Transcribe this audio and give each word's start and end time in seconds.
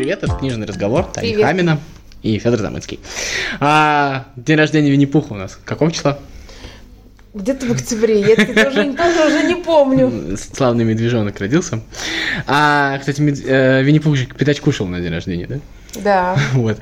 привет, 0.00 0.22
это 0.22 0.34
книжный 0.34 0.66
разговор, 0.66 1.04
Таня 1.04 1.28
Привет. 1.28 1.44
Хамина 1.46 1.78
и 2.22 2.38
Федор 2.38 2.58
Замыцкий. 2.60 3.00
А, 3.60 4.24
день 4.34 4.56
рождения 4.56 4.90
Винни-Пуха 4.90 5.34
у 5.34 5.36
нас 5.36 5.58
какого 5.62 5.92
числа? 5.92 6.18
Где-то 7.34 7.66
в 7.66 7.72
октябре, 7.72 8.20
я 8.22 8.28
это 8.28 8.46
тоже, 8.46 8.94
тоже 8.94 9.26
уже 9.26 9.42
не 9.46 9.56
помню. 9.62 10.38
Славный 10.38 10.84
медвежонок 10.84 11.38
родился. 11.38 11.82
А, 12.46 12.96
кстати, 12.98 13.20
мед- 13.20 13.44
э, 13.46 13.82
Винни-Пух 13.82 14.16
же 14.16 14.24
пятач 14.24 14.62
кушал 14.62 14.86
на 14.86 15.00
день 15.00 15.12
рождения, 15.12 15.46
да? 15.46 15.58
Да. 16.02 16.36
Вот. 16.54 16.78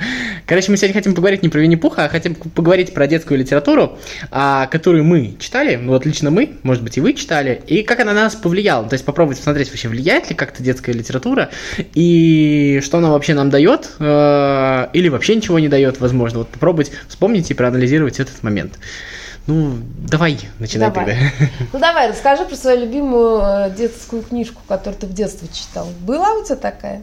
Короче, 0.48 0.70
мы 0.70 0.78
сегодня 0.78 0.94
хотим 0.94 1.14
поговорить 1.14 1.42
не 1.42 1.50
про 1.50 1.60
Винни-Пуха, 1.60 2.06
а 2.06 2.08
хотим 2.08 2.34
поговорить 2.34 2.94
про 2.94 3.06
детскую 3.06 3.38
литературу, 3.38 3.98
а, 4.30 4.66
которую 4.68 5.04
мы 5.04 5.36
читали, 5.38 5.76
ну 5.76 5.92
вот 5.92 6.06
лично 6.06 6.30
мы, 6.30 6.56
может 6.62 6.82
быть 6.82 6.96
и 6.96 7.02
вы 7.02 7.12
читали, 7.12 7.60
и 7.66 7.82
как 7.82 8.00
она 8.00 8.14
на 8.14 8.22
нас 8.22 8.34
повлияла. 8.34 8.88
То 8.88 8.94
есть 8.94 9.04
попробовать 9.04 9.36
посмотреть 9.36 9.68
вообще, 9.68 9.88
влияет 9.88 10.30
ли 10.30 10.34
как-то 10.34 10.62
детская 10.62 10.92
литература, 10.92 11.50
и 11.76 12.80
что 12.82 12.96
она 12.96 13.10
вообще 13.10 13.34
нам 13.34 13.50
дает, 13.50 13.90
э, 13.98 14.88
или 14.94 15.10
вообще 15.10 15.36
ничего 15.36 15.58
не 15.58 15.68
дает, 15.68 16.00
возможно. 16.00 16.38
Вот 16.38 16.48
попробовать 16.48 16.92
вспомнить 17.08 17.50
и 17.50 17.54
проанализировать 17.54 18.18
этот 18.18 18.42
момент. 18.42 18.78
Ну, 19.46 19.76
давай, 19.98 20.40
начинай 20.58 20.90
Давай. 20.90 21.04
тогда. 21.04 21.20
Ну 21.74 21.78
давай, 21.78 22.08
расскажи 22.08 22.46
про 22.46 22.56
свою 22.56 22.86
любимую 22.86 23.42
э, 23.42 23.74
детскую 23.76 24.22
книжку, 24.22 24.62
которую 24.66 24.98
ты 24.98 25.06
в 25.08 25.12
детстве 25.12 25.46
читал. 25.52 25.88
Была 26.00 26.32
у 26.32 26.42
тебя 26.42 26.56
такая? 26.56 27.02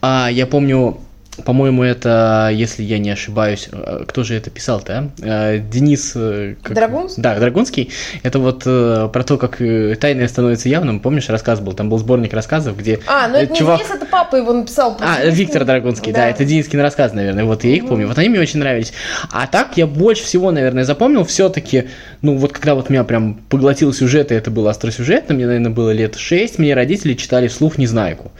А, 0.00 0.28
я 0.30 0.46
помню, 0.46 0.98
по-моему, 1.44 1.82
это, 1.82 2.50
если 2.52 2.82
я 2.82 2.98
не 2.98 3.10
ошибаюсь, 3.10 3.68
э, 3.72 4.04
кто 4.06 4.22
же 4.22 4.34
это 4.34 4.50
писал-то, 4.50 5.10
а? 5.22 5.54
Э, 5.54 5.58
Денис... 5.58 6.12
э, 6.14 6.56
как- 6.62 6.74
Драгунский? 6.74 7.22
Да, 7.22 7.38
Драгунский. 7.38 7.90
Это 8.22 8.38
вот 8.38 8.64
про 8.64 9.24
то, 9.24 9.38
как 9.38 9.56
тайное 9.98 10.28
становится 10.28 10.68
явным. 10.68 11.00
Помнишь, 11.00 11.28
рассказ 11.30 11.60
был? 11.60 11.72
Там 11.72 11.88
был 11.88 11.98
сборник 11.98 12.34
рассказов, 12.34 12.76
где 12.76 13.00
А, 13.06 13.28
ну 13.28 13.36
это 13.36 13.52
не 13.52 13.58
чувак... 13.58 13.78
Денис, 13.78 13.90
это 13.90 14.04
папа 14.06 14.36
его 14.36 14.52
написал. 14.52 14.96
А, 15.00 15.14
Просто 15.14 15.28
Виктор 15.30 15.64
Драгунский, 15.64 16.12
да, 16.12 16.20
Да. 16.20 16.28
это 16.28 16.44
Денискин 16.44 16.80
рассказ, 16.80 17.12
наверное, 17.14 17.44
вот 17.44 17.64
я 17.64 17.70
их 17.74 17.86
помню, 17.88 18.06
вот 18.08 18.18
они 18.18 18.28
мне 18.28 18.40
очень 18.40 18.60
нравились. 18.60 18.92
А 19.30 19.46
так 19.46 19.76
я 19.76 19.86
больше 19.86 20.24
всего, 20.24 20.50
наверное, 20.50 20.84
запомнил 20.84 21.24
все-таки, 21.24 21.84
ну 22.20 22.36
вот 22.36 22.52
когда 22.52 22.74
вот 22.74 22.90
меня 22.90 23.04
прям 23.04 23.34
поглотил 23.48 23.92
сюжет, 23.94 24.30
и 24.32 24.34
это 24.34 24.50
было 24.50 24.70
остросюжетно, 24.70 25.34
мне, 25.34 25.46
наверное, 25.46 25.70
было 25.72 25.90
лет 25.92 26.16
6, 26.16 26.58
мне 26.58 26.74
родители 26.74 27.14
читали 27.14 27.48
вслух 27.48 27.78
«Незнайку». 27.78 28.32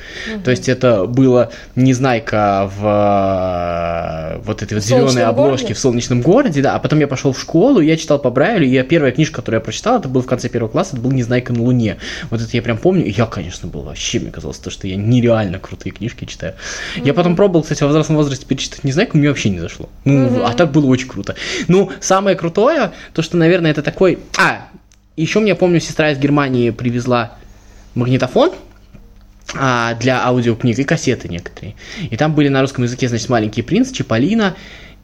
То 0.45 0.51
есть 0.51 0.69
это 0.69 1.07
было 1.07 1.51
«Незнайка» 1.75 2.71
в 2.77 2.83
э, 2.93 4.39
вот 4.45 4.63
этой 4.63 4.75
вот 4.75 4.83
В 4.83 4.87
«Солнечном 4.87 5.11
зеленой 5.11 5.29
обложке 5.29 5.67
городе»? 5.67 5.75
в 5.75 5.79
«Солнечном 5.79 6.21
городе», 6.21 6.63
да, 6.63 6.75
а 6.75 6.79
потом 6.79 7.01
я 7.01 7.09
пошел 7.09 7.33
в 7.33 7.41
школу, 7.41 7.81
и 7.81 7.87
я 7.87 7.97
читал 7.97 8.19
по 8.19 8.31
Брайлю, 8.31 8.67
и 8.67 8.71
я 8.71 8.85
первая 8.85 9.13
книжка, 9.13 9.37
которую 9.37 9.61
я 9.61 9.65
прочитал, 9.65 9.99
это 9.99 10.09
был 10.09 10.23
в 10.23 10.27
конце 10.27 10.49
первого 10.49 10.71
класса, 10.71 10.95
это 10.95 11.03
был 11.03 11.11
«Незнайка 11.11 11.53
на 11.53 11.63
Луне». 11.63 11.99
Вот 12.31 12.41
это 12.41 12.51
я 12.57 12.63
прям 12.63 12.79
помню, 12.79 13.05
и 13.05 13.11
я, 13.11 13.27
конечно, 13.27 13.69
был 13.69 13.83
вообще, 13.83 14.21
мне 14.21 14.31
казалось, 14.31 14.59
то, 14.59 14.71
что 14.71 14.87
я 14.87 14.97
нереально 14.97 15.59
крутые 15.59 15.93
книжки 15.93 16.25
читаю. 16.25 16.55
Я 16.97 17.15
потом 17.15 17.37
пробовал, 17.37 17.63
кстати, 17.63 17.83
во 17.83 17.89
взрослом 17.89 18.17
возрасте 18.17 18.47
перечитать 18.47 18.85
«Незнайку», 18.85 19.19
мне 19.19 19.29
вообще 19.29 19.51
не 19.51 19.59
зашло. 19.59 19.89
Ну, 20.05 20.45
а 20.45 20.53
так 20.53 20.73
было 20.73 20.87
очень 20.87 21.09
круто. 21.09 21.35
Ну, 21.69 21.91
самое 22.01 22.37
крутое, 22.37 22.93
то, 23.15 23.23
что, 23.23 23.37
наверное, 23.37 23.71
это 23.71 23.83
такой... 23.83 24.19
А, 24.39 24.67
еще 25.17 25.41
мне, 25.41 25.55
помню, 25.55 25.81
сестра 25.81 26.11
из 26.11 26.19
Германии 26.19 26.71
привезла 26.71 27.33
магнитофон, 27.95 28.53
для 29.55 30.25
аудиокниг 30.25 30.79
и 30.79 30.85
кассеты 30.85 31.29
некоторые. 31.29 31.75
И 32.11 32.17
там 32.17 32.35
были 32.35 32.49
на 32.49 32.61
русском 32.61 32.85
языке, 32.85 33.09
значит, 33.09 33.29
«Маленький 33.29 33.63
принц», 33.63 33.93
«Чиполлино» 33.93 34.57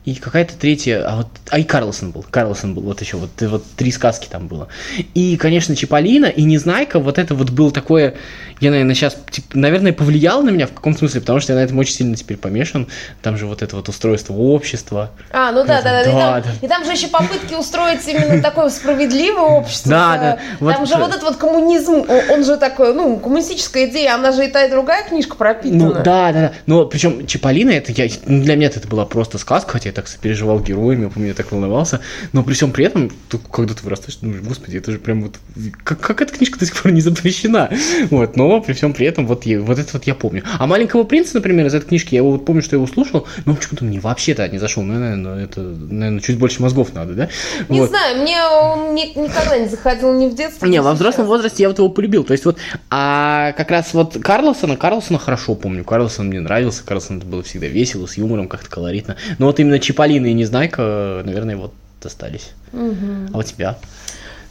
и 0.09 0.14
какая-то 0.14 0.55
третья, 0.56 1.05
а 1.06 1.17
вот, 1.17 1.27
а 1.51 1.59
и 1.59 1.64
Карлсон 1.64 2.12
был, 2.12 2.25
Карлсон 2.31 2.75
был, 2.75 2.83
вот 2.83 3.01
еще, 3.03 3.19
вот, 3.19 3.31
вот 3.42 3.64
три 3.77 3.92
сказки 3.92 4.27
там 4.31 4.48
было. 4.48 4.69
И, 5.15 5.37
конечно, 5.37 5.77
«Чиполлино» 5.77 6.27
и 6.27 6.45
«Незнайка», 6.45 6.98
вот 6.98 7.19
это 7.19 7.34
вот 7.34 7.50
было 7.50 7.70
такое, 7.70 8.15
я, 8.61 8.70
наверное, 8.70 8.95
сейчас, 8.95 9.17
наверное, 9.53 9.92
повлияло 9.92 10.42
на 10.42 10.48
меня 10.50 10.67
в 10.67 10.73
каком 10.73 10.97
смысле, 10.97 11.20
потому 11.20 11.41
что 11.41 11.53
я 11.53 11.59
на 11.59 11.62
этом 11.62 11.78
очень 11.78 11.95
сильно 11.95 12.17
теперь 12.17 12.39
помешан. 12.39 12.89
Там 13.23 13.37
же 13.37 13.47
вот 13.47 13.62
это 13.62 13.77
вот 13.77 13.89
устройство 13.89 14.33
общества. 14.34 15.10
А, 15.31 15.53
ну 15.53 15.65
да, 15.65 15.83
да, 15.83 15.91
да. 15.91 16.03
И, 16.03 16.06
Да, 16.06 16.41
там, 16.41 16.43
да. 16.43 16.66
и 16.66 16.69
там 16.69 16.84
же 16.84 16.93
еще 16.93 17.09
попытки 17.09 17.54
устроить 17.54 18.06
именно 18.09 18.43
такое 18.43 18.71
справедливое 18.71 19.43
общество. 19.43 19.91
Да, 19.91 20.16
да. 20.19 20.38
Вот 20.59 20.75
Там 20.75 20.87
же 20.87 20.94
это- 20.94 21.03
вот 21.03 21.10
этот 21.10 21.22
вот 21.22 21.37
коммунизм, 21.37 22.04
он 22.31 22.44
же 22.44 22.56
такой, 22.56 22.94
ну, 22.94 23.19
коммунистическая 23.19 23.87
идея, 23.88 24.15
она 24.15 24.33
же 24.33 24.47
и 24.47 24.49
та, 24.49 24.65
и 24.65 24.71
другая 24.71 25.04
книжка 25.06 25.37
пропитана. 25.37 25.84
Ну 25.84 25.93
да, 25.93 26.03
да, 26.03 26.33
да. 26.33 26.53
Но 26.66 26.87
причем 26.87 27.27
Чиполлино, 27.27 27.71
это 27.71 27.93
я, 27.93 28.09
для 28.25 28.56
меня 28.56 28.69
это 28.69 28.87
была 28.88 29.04
просто 29.04 29.38
сказка, 29.38 29.72
хотя 29.72 29.91
я 29.91 29.93
так 29.98 30.09
сопереживал 30.09 30.60
героями, 30.60 31.04
я 31.04 31.09
помню, 31.09 31.28
я 31.28 31.34
так 31.34 31.50
волновался. 31.50 32.00
Но 32.32 32.42
при 32.44 32.54
всем 32.54 32.70
при 32.70 32.84
этом, 32.84 33.10
когда 33.50 33.75
ты 33.75 33.82
вырастаешь, 33.82 34.14
ты 34.16 34.26
думаешь, 34.26 34.42
господи, 34.42 34.76
это 34.78 34.92
же 34.92 34.98
прям 34.98 35.22
вот. 35.22 35.36
Как, 35.82 35.98
как 36.00 36.22
эта 36.22 36.32
книжка 36.32 36.59
до 36.59 36.66
сих 36.66 36.81
пор 36.81 36.92
не 36.92 37.00
запрещена? 37.00 37.70
Вот, 38.10 38.36
но 38.36 38.60
при 38.60 38.72
всем 38.75 38.92
при 38.94 39.06
этом, 39.06 39.26
вот, 39.26 39.44
я- 39.44 39.60
вот 39.60 39.78
это 39.78 39.91
вот 39.94 40.04
я 40.04 40.14
помню. 40.14 40.42
А 40.59 40.66
маленького 40.66 41.03
принца, 41.03 41.34
например, 41.34 41.66
из 41.66 41.75
этой 41.75 41.86
книжки, 41.88 42.14
я 42.14 42.19
его 42.20 42.31
вот 42.32 42.44
помню, 42.44 42.62
что 42.62 42.76
я 42.76 42.78
его 42.82 42.86
слушал, 42.86 43.26
но 43.44 43.54
почему-то 43.54 43.84
мне 43.84 43.98
вообще-то 44.00 44.47
не 44.48 44.59
зашел. 44.59 44.82
Ну, 44.84 44.94
наверное, 44.94 45.44
это, 45.44 45.60
наверное, 45.60 46.20
чуть 46.20 46.38
больше 46.38 46.62
мозгов 46.62 46.94
надо, 46.94 47.15
да? 47.15 47.28
Не 47.69 47.80
Вот. 47.80 47.91
знаю, 47.91 48.22
мне 48.22 48.36
он 48.42 48.94
ни- 48.94 49.19
никогда 49.19 49.59
не 49.59 49.69
заходил 49.69 50.12
ни 50.19 50.28
в 50.28 50.34
детстве. 50.34 50.69
Не, 50.69 50.80
во 50.80 50.92
взрослом 50.94 51.26
возрасте 51.26 51.62
я 51.65 51.69
вот 51.69 51.78
его 51.78 51.88
полюбил. 51.88 52.25
То 52.25 52.32
есть 52.32 52.44
вот, 52.44 52.59
а 52.91 53.53
как 53.53 53.70
раз 53.70 53.92
вот 53.94 54.16
Карлсона, 54.20 54.76
Карлсона 54.76 55.19
хорошо 55.19 55.54
помню. 55.54 55.84
Карлсон 55.84 56.28
мне 56.28 56.41
нравился, 56.41 56.82
Карлсон 56.84 57.19
это 57.19 57.26
было 57.26 57.42
всегда 57.42 57.66
весело, 57.66 58.06
с 58.06 58.16
юмором, 58.16 58.48
как-то 58.48 58.70
колоритно. 58.70 59.16
Но 59.38 59.47
вот 59.47 59.59
именно 59.60 59.78
Чиполлино 59.88 60.26
и 60.26 60.34
Незнайка, 60.34 61.22
наверное, 61.25 61.56
вот 61.56 61.72
достались. 62.03 62.50
Мгм. 62.72 63.31
А 63.32 63.38
у 63.38 63.43
тебя? 63.43 63.76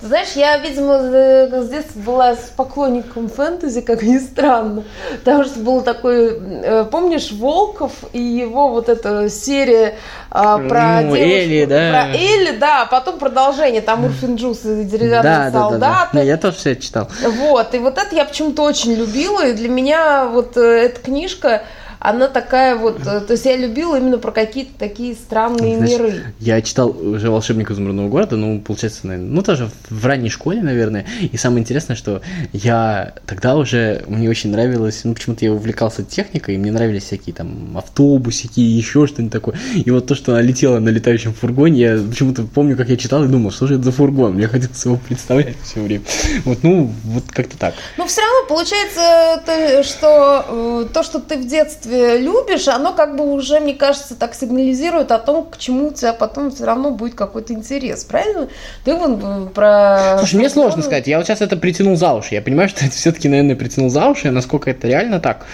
Знаешь, 0.02 0.30
я, 0.36 0.58
видимо, 0.58 0.94
э, 0.96 1.62
с 1.64 1.70
детства 1.70 2.00
была 2.00 2.36
с 2.36 2.52
поклонником 2.56 3.30
фэнтези, 3.30 3.82
как 3.82 4.02
ни 4.02 4.18
странно. 4.18 4.84
Потому 5.24 5.44
что 5.44 5.60
был 5.60 5.82
такой, 5.82 6.40
э, 6.40 6.86
помнишь, 6.92 7.32
Волков 7.32 7.92
и 8.14 8.20
его 8.20 8.70
вот 8.70 8.90
эта 8.90 9.30
серия 9.30 9.94
а, 10.32 10.58
про 10.58 11.02
Ну, 11.02 11.16
девушку- 11.16 11.24
Элли, 11.24 11.66
да. 11.66 11.92
Про 11.92 12.18
Элли, 12.18 12.58
да, 12.58 12.82
а 12.82 12.86
потом 12.88 13.20
продолжение, 13.20 13.82
там 13.82 14.06
Урфин 14.06 14.38
Джус 14.38 14.66
и 14.66 14.86
деревянные 14.86 15.22
да, 15.24 15.46
да, 15.46 15.52
да, 15.52 15.60
солдаты. 15.60 16.10
да. 16.14 16.20
Не, 16.20 16.28
я 16.28 16.38
тоже 16.38 16.58
все 16.58 16.72
это 16.72 16.82
читал. 16.82 17.08
Вот, 17.24 17.76
и 17.76 17.78
вот 17.78 18.00
это 18.00 18.16
я 18.16 18.26
почему-то 18.26 18.64
очень 18.64 18.94
любила, 18.96 19.46
и 19.46 19.54
для 19.54 19.70
меня 19.70 20.26
вот 20.26 20.58
э, 20.58 20.62
эта 20.62 21.00
книжка, 21.00 21.62
она 22.08 22.30
такая 22.30 22.78
вот, 22.78 23.06
э, 23.06 23.20
то 23.20 23.34
есть 23.34 23.44
я 23.44 23.58
любила 23.58 23.98
именно 23.98 24.18
про 24.18 24.32
какие-то 24.32 24.72
такие 24.80 25.14
странные 25.14 25.76
Знаешь, 25.76 25.92
миры. 25.92 26.14
Я 26.40 26.62
читал 26.62 26.90
уже 26.90 27.30
«Волшебник 27.30 27.70
изумрудного 27.70 28.08
города», 28.08 28.38
ну, 28.38 28.62
получается, 28.62 29.08
наверное, 29.08 29.30
ну, 29.30 29.42
тоже 29.42 29.70
в 29.90 30.06
ранней 30.06 30.30
школе, 30.30 30.62
наверное. 30.62 31.06
И 31.20 31.36
самое 31.36 31.64
интересное, 31.64 31.98
что 31.98 32.22
я 32.54 33.14
тогда 33.26 33.58
уже, 33.58 34.06
мне 34.08 34.30
очень 34.30 34.52
нравилось, 34.52 35.02
ну, 35.04 35.16
почему-то 35.16 35.44
я 35.44 35.52
увлекался 35.52 36.02
техникой, 36.02 36.56
и 36.56 36.58
мне 36.58 36.72
нравились 36.72 37.04
всякие 37.04 37.36
там 37.36 37.78
автобусики, 37.78 38.62
еще 38.62 39.06
что-нибудь 39.06 39.34
такое. 39.34 39.56
И 39.76 39.92
вот 39.92 40.08
то, 40.08 40.16
что 40.16 40.32
она 40.32 40.42
летела 40.42 40.80
на 40.80 40.88
летающем 40.88 41.34
фургоне, 41.34 41.82
я 41.82 41.98
почему-то 41.98 42.44
помню, 42.44 42.78
как 42.78 42.88
я 42.88 42.96
читал 42.96 43.26
и 43.26 43.28
думал, 43.28 43.52
что 43.52 43.68
же 43.68 43.76
это 43.76 43.84
за 43.84 43.92
фургон? 43.92 44.36
Мне 44.36 44.48
хотелось 44.48 44.86
его 44.86 44.96
представлять 44.96 45.58
все 45.62 45.82
время. 45.82 46.06
Вот, 46.46 46.60
ну, 46.64 46.90
вот 47.04 47.26
как-то 47.34 47.58
так. 47.58 47.74
Но 47.98 48.08
все 48.08 48.22
равно 48.22 48.48
получается, 48.48 49.44
то, 49.46 49.84
что 49.84 50.46
э, 50.48 50.94
то, 50.94 51.04
что 51.04 51.20
ты 51.20 51.38
в 51.38 51.46
детстве 51.46 51.97
любишь, 52.18 52.68
оно 52.68 52.94
как 52.94 53.16
бы 53.16 53.32
уже, 53.32 53.60
мне 53.60 53.74
кажется, 53.74 54.16
так 54.16 54.36
сигнализирует 54.36 55.12
о 55.12 55.20
том, 55.20 55.46
к 55.46 55.58
чему 55.58 55.88
у 55.88 55.92
тебя 55.92 56.14
потом 56.14 56.52
все 56.52 56.66
равно 56.66 56.92
будет 56.92 57.16
какой-то 57.16 57.54
интерес, 57.54 58.04
правильно? 58.04 58.48
Ты 58.84 58.96
вон 58.96 59.20
э, 59.24 59.50
про... 59.54 60.18
Слушай, 60.20 60.36
мне 60.36 60.50
сложно 60.50 60.82
сказать. 60.82 61.08
Я 61.08 61.18
вот 61.18 61.28
сейчас 61.28 61.42
это 61.42 61.58
притянул 61.58 61.96
за 61.96 62.14
уши. 62.14 62.36
Я 62.36 62.42
понимаю, 62.42 62.70
что 62.70 62.86
это 62.86 62.96
все-таки, 62.96 63.30
наверное, 63.30 63.56
притянул 63.56 63.90
за 63.90 64.08
уши. 64.08 64.32
Насколько 64.32 64.72
это 64.72 64.88
реально 64.88 65.20
так? 65.20 65.46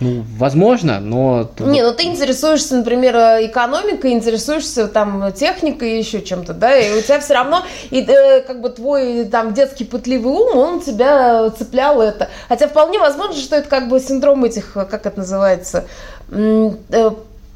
Ну, 0.00 0.24
возможно, 0.38 0.98
но... 0.98 1.50
Не, 1.58 1.82
ну 1.82 1.92
ты 1.92 2.04
интересуешься, 2.04 2.74
например, 2.76 3.16
э, 3.16 3.46
экономикой, 3.46 4.12
интересуешься 4.12 4.88
там 4.88 5.30
техникой 5.32 5.92
и 5.92 5.98
еще 5.98 6.22
чем-то, 6.22 6.54
да, 6.54 6.74
и 6.74 6.98
у 6.98 7.02
тебя 7.02 7.20
все 7.20 7.34
равно, 7.34 7.62
и, 7.90 8.00
э, 8.00 8.40
как 8.40 8.62
бы 8.62 8.70
твой 8.70 9.26
там 9.26 9.52
детский 9.52 9.84
пытливый 9.84 10.32
ум, 10.32 10.56
он 10.56 10.80
тебя 10.80 11.50
цеплял 11.50 12.00
это. 12.00 12.30
Хотя 12.48 12.66
вполне 12.66 12.98
возможно, 12.98 13.36
что 13.36 13.56
это 13.56 13.68
как 13.68 13.88
бы 13.88 14.00
синдром 14.00 14.42
этих, 14.44 14.74
э, 14.74 14.86
как 14.86 15.04
это 15.04 15.18
называется, 15.18 15.84
э, 16.30 17.10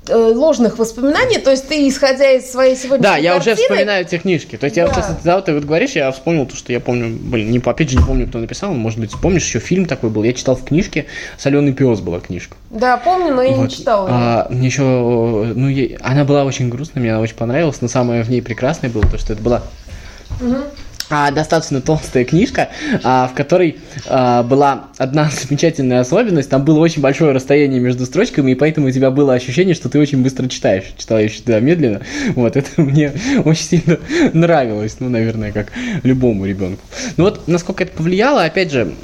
ложных 0.08 0.78
воспоминаний, 0.78 1.38
то 1.38 1.50
есть 1.50 1.68
ты, 1.68 1.88
исходя 1.88 2.32
из 2.32 2.50
своей 2.50 2.76
сегодняшней 2.76 3.02
Да, 3.02 3.16
я 3.16 3.36
уже 3.36 3.54
вспоминаю 3.54 4.04
те 4.04 4.18
книжки. 4.18 4.56
То 4.56 4.64
есть 4.64 4.76
я 4.76 4.86
вот 4.86 4.94
Да. 4.94 5.02
сейчас, 5.02 5.16
вот 5.24 5.44
ты 5.46 5.54
вот 5.54 5.64
говоришь, 5.64 5.92
я 5.92 6.10
вспомнил 6.12 6.46
то, 6.46 6.56
что 6.56 6.72
я 6.72 6.80
помню, 6.80 7.16
блин, 7.18 7.50
не, 7.50 7.58
опять 7.58 7.90
же 7.90 7.96
не 7.96 8.04
помню, 8.04 8.26
кто 8.28 8.38
написал, 8.38 8.72
может 8.74 8.98
быть, 8.98 9.12
помнишь, 9.20 9.44
еще 9.46 9.58
фильм 9.60 9.86
такой 9.86 10.10
был, 10.10 10.22
я 10.24 10.32
читал 10.32 10.56
в 10.56 10.64
книжке, 10.64 11.06
«Соленый 11.38 11.72
пес» 11.72 12.00
была 12.00 12.20
книжка. 12.20 12.56
Да, 12.70 12.96
помню, 12.96 13.34
но 13.34 13.42
я 13.42 13.50
не 13.50 13.54
Вот. 13.56 13.70
читала. 13.72 14.06
её. 14.08 14.16
А, 14.16 14.46
мне 14.50 14.66
еще, 14.66 14.82
ну, 14.82 15.68
ей- 15.68 15.96
она 16.02 16.24
была 16.24 16.44
очень 16.44 16.68
грустная, 16.68 17.00
мне 17.02 17.12
она 17.12 17.20
очень 17.20 17.36
понравилась, 17.36 17.80
но 17.80 17.88
самое 17.88 18.22
в 18.24 18.30
ней 18.30 18.42
прекрасное 18.42 18.90
было 18.90 19.04
то, 19.08 19.18
что 19.18 19.32
это 19.32 19.42
была 19.42 19.62
Мгм. 20.40 20.64
А, 21.10 21.30
достаточно 21.30 21.80
толстая 21.80 22.24
книжка, 22.24 22.70
а, 23.02 23.28
в 23.28 23.34
которой 23.34 23.78
а, 24.06 24.42
была 24.42 24.86
одна 24.98 25.30
замечательная 25.48 26.00
особенность. 26.00 26.50
Там 26.50 26.64
было 26.64 26.78
очень 26.78 27.02
большое 27.02 27.32
расстояние 27.32 27.80
между 27.80 28.06
строчками, 28.06 28.52
и 28.52 28.54
поэтому 28.54 28.88
у 28.88 28.90
тебя 28.90 29.10
было 29.10 29.34
ощущение, 29.34 29.74
что 29.74 29.88
ты 29.88 29.98
очень 29.98 30.22
быстро 30.22 30.48
читаешь. 30.48 30.84
Читаешь 30.96 31.40
да, 31.46 31.60
медленно. 31.60 32.00
Вот, 32.34 32.56
это 32.56 32.68
мне 32.80 33.12
очень 33.44 33.64
сильно 33.64 33.98
нравилось. 34.32 34.96
Ну, 34.98 35.08
наверное, 35.08 35.52
как 35.52 35.68
любому 36.02 36.46
ребенку. 36.46 36.82
Ну 37.16 37.24
вот, 37.24 37.46
насколько 37.48 37.84
это 37.84 37.96
повлияло, 37.96 38.44
опять 38.44 38.72
же, 38.72 38.94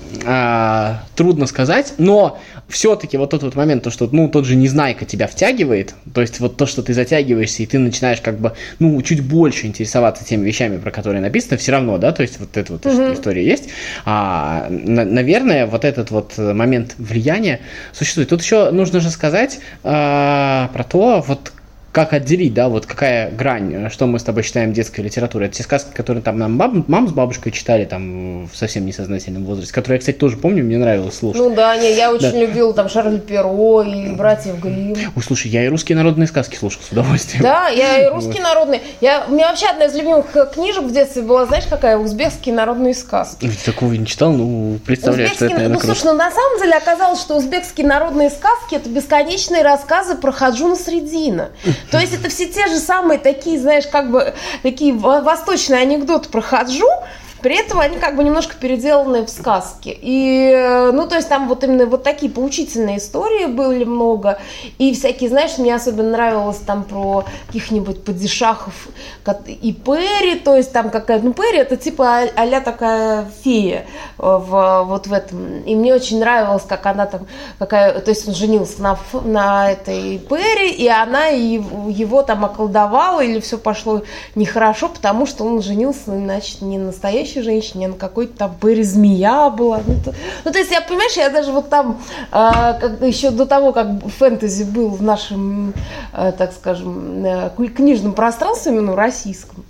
трудно 1.16 1.46
сказать, 1.46 1.94
но 1.98 2.40
все-таки 2.70 3.16
вот 3.16 3.30
тот 3.30 3.42
вот 3.42 3.54
момент, 3.54 3.82
то, 3.82 3.90
что, 3.90 4.08
ну, 4.10 4.28
тот 4.28 4.46
же 4.46 4.56
Незнайка 4.56 5.04
тебя 5.04 5.26
втягивает, 5.26 5.94
то 6.14 6.20
есть 6.20 6.40
вот 6.40 6.56
то, 6.56 6.66
что 6.66 6.82
ты 6.82 6.94
затягиваешься, 6.94 7.62
и 7.62 7.66
ты 7.66 7.78
начинаешь 7.78 8.20
как 8.20 8.38
бы, 8.38 8.52
ну, 8.78 9.00
чуть 9.02 9.22
больше 9.22 9.66
интересоваться 9.66 10.24
теми 10.24 10.46
вещами, 10.46 10.78
про 10.78 10.90
которые 10.90 11.20
написано, 11.20 11.56
все 11.56 11.72
равно, 11.72 11.98
да, 11.98 12.12
то 12.12 12.22
есть 12.22 12.40
вот 12.40 12.56
эта 12.56 12.72
вот 12.72 12.86
mm-hmm. 12.86 13.14
история 13.14 13.44
есть. 13.44 13.68
А, 14.04 14.68
на, 14.70 15.04
наверное, 15.04 15.66
вот 15.66 15.84
этот 15.84 16.10
вот 16.10 16.38
момент 16.38 16.94
влияния 16.98 17.60
существует. 17.92 18.28
Тут 18.28 18.42
еще 18.42 18.70
нужно 18.70 19.00
же 19.00 19.10
сказать 19.10 19.60
а, 19.82 20.70
про 20.72 20.84
то, 20.84 21.24
вот 21.26 21.52
как 21.92 22.12
отделить, 22.12 22.54
да, 22.54 22.68
вот 22.68 22.86
какая 22.86 23.30
грань, 23.30 23.90
что 23.90 24.06
мы 24.06 24.18
с 24.18 24.22
тобой 24.22 24.44
считаем 24.44 24.72
детской 24.72 25.00
литературой. 25.00 25.48
Это 25.48 25.56
те 25.56 25.62
сказки, 25.64 25.90
которые 25.92 26.22
там 26.22 26.38
нам 26.38 26.56
баб, 26.56 26.88
мам 26.88 27.08
с 27.08 27.12
бабушкой 27.12 27.50
читали 27.50 27.84
там 27.84 28.46
в 28.46 28.56
совсем 28.56 28.86
несознательном 28.86 29.44
возрасте, 29.44 29.74
которые 29.74 29.96
я, 29.96 30.00
кстати, 30.00 30.16
тоже 30.16 30.36
помню, 30.36 30.64
мне 30.64 30.78
нравилось 30.78 31.16
слушать. 31.16 31.42
Ну 31.42 31.54
да, 31.54 31.76
не, 31.76 31.94
я 31.94 32.12
очень 32.12 32.30
да. 32.30 32.38
любил 32.38 32.72
там 32.74 32.88
Шарль 32.88 33.18
Перо 33.18 33.82
и 33.82 34.10
братьев 34.10 34.60
Грим. 34.60 34.96
Ой, 35.16 35.22
слушай, 35.22 35.50
я 35.50 35.64
и 35.64 35.68
русские 35.68 35.96
народные 35.96 36.28
сказки 36.28 36.56
слушал 36.56 36.80
с 36.82 36.92
удовольствием. 36.92 37.42
Да, 37.42 37.68
я 37.68 38.06
и 38.06 38.10
русские 38.10 38.42
народные. 38.42 38.82
Я, 39.00 39.26
у 39.28 39.32
меня 39.32 39.48
вообще 39.48 39.66
одна 39.66 39.86
из 39.86 39.94
любимых 39.94 40.26
книжек 40.54 40.84
в 40.84 40.92
детстве 40.92 41.22
была, 41.22 41.46
знаешь, 41.46 41.64
какая? 41.68 41.98
Узбекские 41.98 42.54
народные 42.54 42.94
сказки. 42.94 43.50
Такого 43.64 43.92
не 43.94 44.06
читал, 44.06 44.32
ну, 44.32 44.78
представляю, 44.84 45.30
что 45.30 45.46
это, 45.46 45.54
наверное, 45.54 45.76
Ну, 45.76 45.84
слушай, 45.84 46.04
ну, 46.04 46.14
на 46.14 46.30
самом 46.30 46.60
деле 46.60 46.74
оказалось, 46.74 47.20
что 47.20 47.36
узбекские 47.36 47.86
народные 47.86 48.30
сказки– 48.30 48.74
это 48.76 48.88
бесконечные 48.88 49.62
рассказы 49.62 50.14
про 50.14 50.30
Хаджуна 50.30 50.76
Средина. 50.76 51.48
То 51.90 51.98
есть 51.98 52.14
это 52.14 52.28
все 52.28 52.46
те 52.46 52.66
же 52.68 52.78
самые 52.78 53.18
такие, 53.18 53.58
знаешь, 53.58 53.86
как 53.86 54.10
бы 54.10 54.34
такие 54.62 54.92
восточные 54.94 55.80
анекдоты 55.80 56.28
про 56.28 56.40
Хаджу, 56.40 56.88
при 57.42 57.58
этом 57.58 57.80
они 57.80 57.98
как 57.98 58.16
бы 58.16 58.24
немножко 58.24 58.54
переделаны 58.56 59.24
в 59.24 59.30
сказки. 59.30 59.96
И, 60.00 60.52
э, 60.54 60.92
ну, 60.92 61.06
то 61.06 61.16
есть 61.16 61.28
там 61.28 61.48
вот 61.48 61.64
именно 61.64 61.86
вот 61.86 62.02
такие 62.02 62.30
поучительные 62.30 62.98
истории 62.98 63.46
были 63.46 63.84
много. 63.84 64.38
И 64.78 64.94
всякие, 64.94 65.30
знаешь, 65.30 65.58
мне 65.58 65.74
особенно 65.74 66.10
нравилось 66.10 66.58
там 66.58 66.84
про 66.84 67.24
каких-нибудь 67.46 68.04
падишахов 68.04 68.88
и 69.46 69.72
Перри, 69.72 70.38
то 70.38 70.56
есть 70.56 70.72
там 70.72 70.90
какая-то, 70.90 71.24
ну, 71.24 71.32
Перри 71.32 71.58
это 71.58 71.76
типа 71.76 72.22
а 72.34 72.60
такая 72.60 73.30
фея 73.42 73.86
э, 74.18 74.22
в, 74.22 74.84
вот 74.84 75.06
в 75.06 75.12
этом. 75.12 75.62
И 75.62 75.74
мне 75.74 75.94
очень 75.94 76.20
нравилось, 76.20 76.64
как 76.68 76.86
она 76.86 77.06
там, 77.06 77.26
какая, 77.58 78.00
то 78.00 78.10
есть 78.10 78.26
он 78.28 78.34
женился 78.34 78.82
на, 78.82 78.98
на 79.24 79.70
этой 79.72 80.18
Перри, 80.18 80.72
и 80.72 80.88
она 80.88 81.26
его 81.26 82.22
там 82.22 82.44
околдовала, 82.44 83.20
или 83.20 83.40
все 83.40 83.58
пошло 83.58 84.02
нехорошо, 84.34 84.88
потому 84.88 85.26
что 85.26 85.44
он 85.44 85.62
женился, 85.62 86.06
значит, 86.06 86.62
не 86.62 86.78
настоящий 86.78 87.29
настоящей 87.30 87.42
женщине, 87.42 87.88
на 87.88 87.94
какой-то 87.94 88.36
там 88.36 88.54
пыре 88.60 88.84
змея 88.84 89.50
была. 89.50 89.80
Ну 89.86 89.94
то, 90.04 90.14
ну, 90.44 90.52
то 90.52 90.58
есть, 90.58 90.70
я, 90.70 90.80
понимаешь, 90.80 91.16
я 91.16 91.30
даже 91.30 91.52
вот 91.52 91.68
там, 91.68 92.00
э, 92.32 92.34
как, 92.80 93.02
еще 93.02 93.30
до 93.30 93.46
того, 93.46 93.72
как 93.72 93.88
фэнтези 94.18 94.64
был 94.64 94.88
в 94.88 95.02
нашем, 95.02 95.74
э, 96.12 96.32
так 96.36 96.52
скажем, 96.52 97.24
э, 97.24 97.50
книжном 97.74 98.12
пространстве, 98.12 98.72
именно 98.72 98.96
российском, 98.96 99.64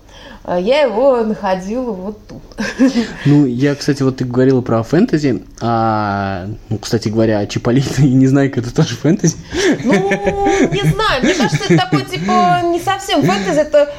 я 0.47 0.83
его 0.83 1.23
находила 1.23 1.93
вот 1.93 2.19
тут. 2.27 2.43
Ну, 3.27 3.45
я, 3.45 3.75
кстати, 3.75 4.03
вот 4.03 4.17
ты 4.17 4.25
говорила 4.25 4.63
про 4.63 4.83
фэнтези, 4.83 5.43
а, 5.61 6.47
ну, 6.71 6.79
кстати 6.79 7.09
говоря, 7.09 7.47
Чиполлино 7.47 7.99
и 7.99 8.15
Незнайка 8.15 8.61
это 8.61 8.75
тоже 8.75 8.97
фэнтези? 8.97 9.37
Ну, 9.85 9.93
не 9.93 10.91
знаю, 10.91 11.23
мне 11.23 11.35
кажется, 11.35 11.65
это 11.69 11.77
такой, 11.77 12.05
типа, 12.05 12.63
не 12.65 12.81
совсем 12.81 13.23
фэнтези, 13.23 13.61
это 13.61 13.93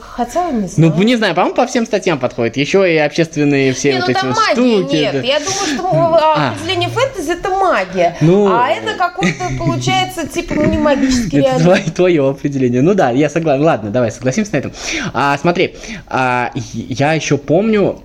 хотя 0.00 0.50
не 0.50 0.68
знаю. 0.68 0.94
Ну, 0.96 1.02
не 1.02 1.16
знаю, 1.16 1.34
по-моему, 1.34 1.54
по 1.54 1.66
всем 1.66 1.86
статьям 1.86 2.18
подходит. 2.18 2.56
Еще 2.56 2.94
и 2.94 2.96
общественные 2.96 3.72
все 3.72 3.92
не, 3.92 3.98
вот 3.98 4.06
ну, 4.06 4.12
эти 4.12 4.20
там 4.20 4.28
вот 4.28 4.36
магии 4.36 4.78
штуки. 4.78 4.94
Нет, 4.94 5.12
да. 5.12 5.20
я 5.20 5.38
думаю, 5.38 5.74
что 5.74 6.18
а. 6.22 6.50
определение 6.50 6.88
фэнтези 6.88 7.32
это 7.32 7.48
магия. 7.50 8.16
Ну, 8.20 8.48
а 8.50 8.68
это 8.70 8.94
какой-то, 8.96 9.44
получается, 9.58 10.26
типа, 10.26 10.54
ну, 10.54 10.64
не 10.64 10.78
магический. 10.78 11.40
Это 11.50 11.90
твое 11.92 12.28
определение. 12.28 12.82
Ну 12.82 12.94
да, 12.94 13.10
я 13.10 13.28
согласен. 13.28 13.62
Ладно, 13.62 13.90
давай 13.90 14.10
согласимся 14.10 14.52
на 14.52 14.56
этом. 14.58 14.72
А, 15.12 15.36
смотри, 15.38 15.76
а, 16.06 16.50
я 16.54 17.14
еще 17.14 17.38
помню, 17.38 18.02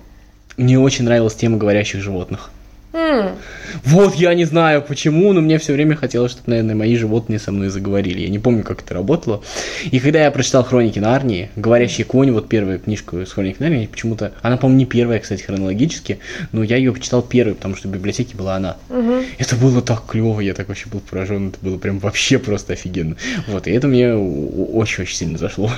мне 0.56 0.78
очень 0.78 1.04
нравилась 1.04 1.34
тема 1.34 1.58
говорящих 1.58 2.02
животных. 2.02 2.50
Mm. 2.96 3.36
Вот 3.84 4.14
я 4.14 4.32
не 4.32 4.46
знаю 4.46 4.80
почему, 4.80 5.34
но 5.34 5.42
мне 5.42 5.58
все 5.58 5.74
время 5.74 5.96
хотелось, 5.96 6.32
чтобы, 6.32 6.48
наверное, 6.48 6.74
мои 6.74 6.96
животные 6.96 7.38
со 7.38 7.52
мной 7.52 7.68
заговорили. 7.68 8.22
Я 8.22 8.28
не 8.30 8.38
помню, 8.38 8.62
как 8.62 8.80
это 8.80 8.94
работало. 8.94 9.42
И 9.84 10.00
когда 10.00 10.24
я 10.24 10.30
прочитал 10.30 10.64
Хроники 10.64 10.98
Нарнии, 10.98 11.50
Говорящий 11.56 12.04
конь, 12.04 12.30
вот 12.30 12.48
первая 12.48 12.78
книжка 12.78 13.26
с 13.26 13.32
Хроник 13.32 13.60
Нарнии, 13.60 13.86
почему-то, 13.86 14.32
она, 14.40 14.56
по-моему, 14.56 14.78
не 14.78 14.86
первая, 14.86 15.20
кстати, 15.20 15.42
хронологически, 15.42 16.20
но 16.52 16.62
я 16.62 16.76
ее 16.76 16.92
почитал 16.92 17.20
первой, 17.20 17.54
потому 17.54 17.76
что 17.76 17.88
в 17.88 17.90
библиотеке 17.90 18.34
была 18.34 18.56
она. 18.56 18.78
Mm-hmm. 18.88 19.26
Это 19.38 19.56
было 19.56 19.82
так 19.82 20.06
клево, 20.06 20.40
я 20.40 20.54
так 20.54 20.68
вообще 20.68 20.88
был 20.88 21.00
поражен, 21.00 21.48
это 21.48 21.58
было 21.60 21.76
прям 21.76 21.98
вообще 21.98 22.38
просто 22.38 22.72
офигенно. 22.72 23.16
Вот, 23.46 23.66
и 23.66 23.72
это 23.72 23.88
мне 23.88 24.14
очень-очень 24.14 25.16
сильно 25.16 25.38
зашло. 25.38 25.70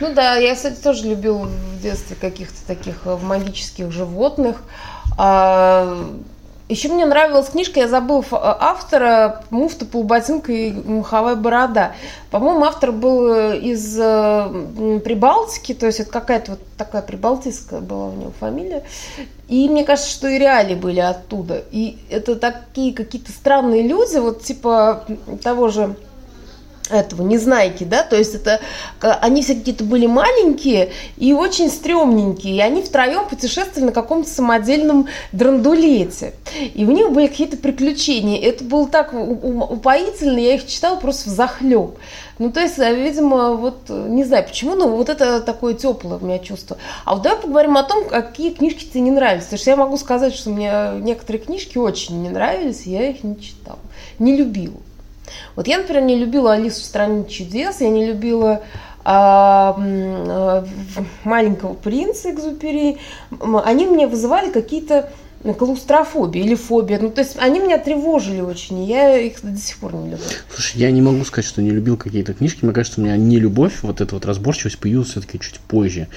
Ну 0.00 0.12
да, 0.12 0.36
я, 0.36 0.54
кстати, 0.54 0.80
тоже 0.80 1.08
любил 1.08 1.46
в 1.46 1.82
детстве 1.82 2.16
каких-то 2.20 2.66
таких 2.66 3.02
э, 3.04 3.16
магических 3.22 3.92
животных. 3.92 4.62
А, 5.16 6.04
еще 6.68 6.88
мне 6.88 7.04
нравилась 7.04 7.50
книжка, 7.50 7.80
я 7.80 7.88
забыл 7.88 8.24
автора, 8.30 9.42
муфта, 9.50 9.84
полуботинка 9.84 10.50
и 10.50 10.72
муховая 10.72 11.36
борода. 11.36 11.92
По-моему, 12.30 12.64
автор 12.64 12.90
был 12.90 13.34
э, 13.34 13.58
из 13.58 13.98
э, 14.00 15.00
Прибалтики, 15.04 15.74
то 15.74 15.86
есть 15.86 16.00
это 16.00 16.10
какая-то 16.10 16.52
вот 16.52 16.60
такая 16.78 17.02
прибалтийская 17.02 17.80
была 17.80 18.06
у 18.06 18.12
него 18.12 18.32
фамилия. 18.40 18.82
И 19.48 19.68
мне 19.68 19.84
кажется, 19.84 20.10
что 20.10 20.26
и 20.26 20.38
реалии 20.38 20.74
были 20.74 21.00
оттуда. 21.00 21.62
И 21.70 21.98
это 22.08 22.34
такие 22.34 22.94
какие-то 22.94 23.30
странные 23.30 23.82
люди, 23.82 24.16
вот 24.16 24.42
типа 24.42 25.04
того 25.42 25.68
же 25.68 25.96
этого 26.90 27.22
незнайки, 27.22 27.84
да, 27.84 28.02
то 28.02 28.16
есть 28.16 28.34
это 28.34 28.60
они 29.00 29.42
все 29.42 29.54
какие-то 29.54 29.84
были 29.84 30.06
маленькие 30.06 30.92
и 31.16 31.32
очень 31.32 31.70
стрёмненькие, 31.70 32.56
и 32.56 32.60
они 32.60 32.82
втроем 32.82 33.26
путешествовали 33.26 33.86
на 33.86 33.92
каком-то 33.92 34.28
самодельном 34.28 35.08
драндулете, 35.32 36.34
и 36.74 36.84
у 36.84 36.90
них 36.90 37.10
были 37.12 37.28
какие-то 37.28 37.56
приключения, 37.56 38.40
это 38.40 38.64
было 38.64 38.86
так 38.86 39.14
упоительно, 39.14 40.38
я 40.38 40.54
их 40.56 40.66
читала 40.66 40.96
просто 40.96 41.30
в 41.30 41.32
захлеб. 41.32 41.96
Ну, 42.38 42.50
то 42.50 42.60
есть, 42.60 42.78
видимо, 42.78 43.52
вот, 43.52 43.88
не 43.88 44.24
знаю 44.24 44.44
почему, 44.44 44.74
но 44.74 44.88
вот 44.88 45.08
это 45.08 45.40
такое 45.40 45.74
теплое 45.74 46.18
у 46.18 46.24
меня 46.24 46.40
чувство. 46.40 46.76
А 47.04 47.14
вот 47.14 47.22
давай 47.22 47.40
поговорим 47.40 47.76
о 47.76 47.84
том, 47.84 48.08
какие 48.08 48.50
книжки 48.50 48.84
тебе 48.84 49.02
не 49.02 49.12
нравятся. 49.12 49.50
Потому 49.50 49.60
что 49.60 49.70
я 49.70 49.76
могу 49.76 49.96
сказать, 49.96 50.34
что 50.34 50.50
мне 50.50 50.94
некоторые 51.00 51.40
книжки 51.40 51.78
очень 51.78 52.20
не 52.22 52.30
нравились, 52.30 52.86
я 52.86 53.08
их 53.08 53.22
не 53.22 53.40
читала, 53.40 53.78
не 54.18 54.36
любила. 54.36 54.74
Вот 55.56 55.68
я, 55.68 55.78
например, 55.78 56.02
не 56.02 56.16
любила 56.16 56.52
Алису 56.52 56.80
в 56.80 56.84
стране 56.84 57.24
чудес, 57.24 57.80
я 57.80 57.88
не 57.88 58.06
любила 58.06 58.62
а, 59.04 59.74
а, 59.78 60.64
маленького 61.24 61.74
принца 61.74 62.30
Экзупери. 62.30 62.98
Они 63.64 63.86
мне 63.86 64.06
вызывали 64.06 64.50
какие-то 64.50 65.10
клаустрофобия 65.52 66.42
или 66.42 66.54
фобия. 66.54 66.98
Ну, 66.98 67.10
то 67.10 67.20
есть 67.20 67.36
они 67.38 67.60
меня 67.60 67.76
тревожили 67.78 68.40
очень, 68.40 68.82
и 68.84 68.86
я 68.86 69.18
их 69.18 69.42
до 69.42 69.58
сих 69.58 69.76
пор 69.76 69.94
не 69.94 70.10
люблю. 70.10 70.24
Слушай, 70.54 70.78
я 70.78 70.90
не 70.90 71.02
могу 71.02 71.24
сказать, 71.24 71.46
что 71.46 71.60
не 71.60 71.70
любил 71.70 71.96
какие-то 71.96 72.32
книжки. 72.32 72.64
Мне 72.64 72.72
кажется, 72.72 73.00
у 73.00 73.04
меня 73.04 73.16
не 73.16 73.38
любовь, 73.38 73.82
вот 73.82 74.00
эта 74.00 74.14
вот 74.14 74.24
разборчивость 74.24 74.78
появилась 74.78 75.10
все-таки 75.10 75.38
чуть 75.38 75.58
позже. 75.60 76.08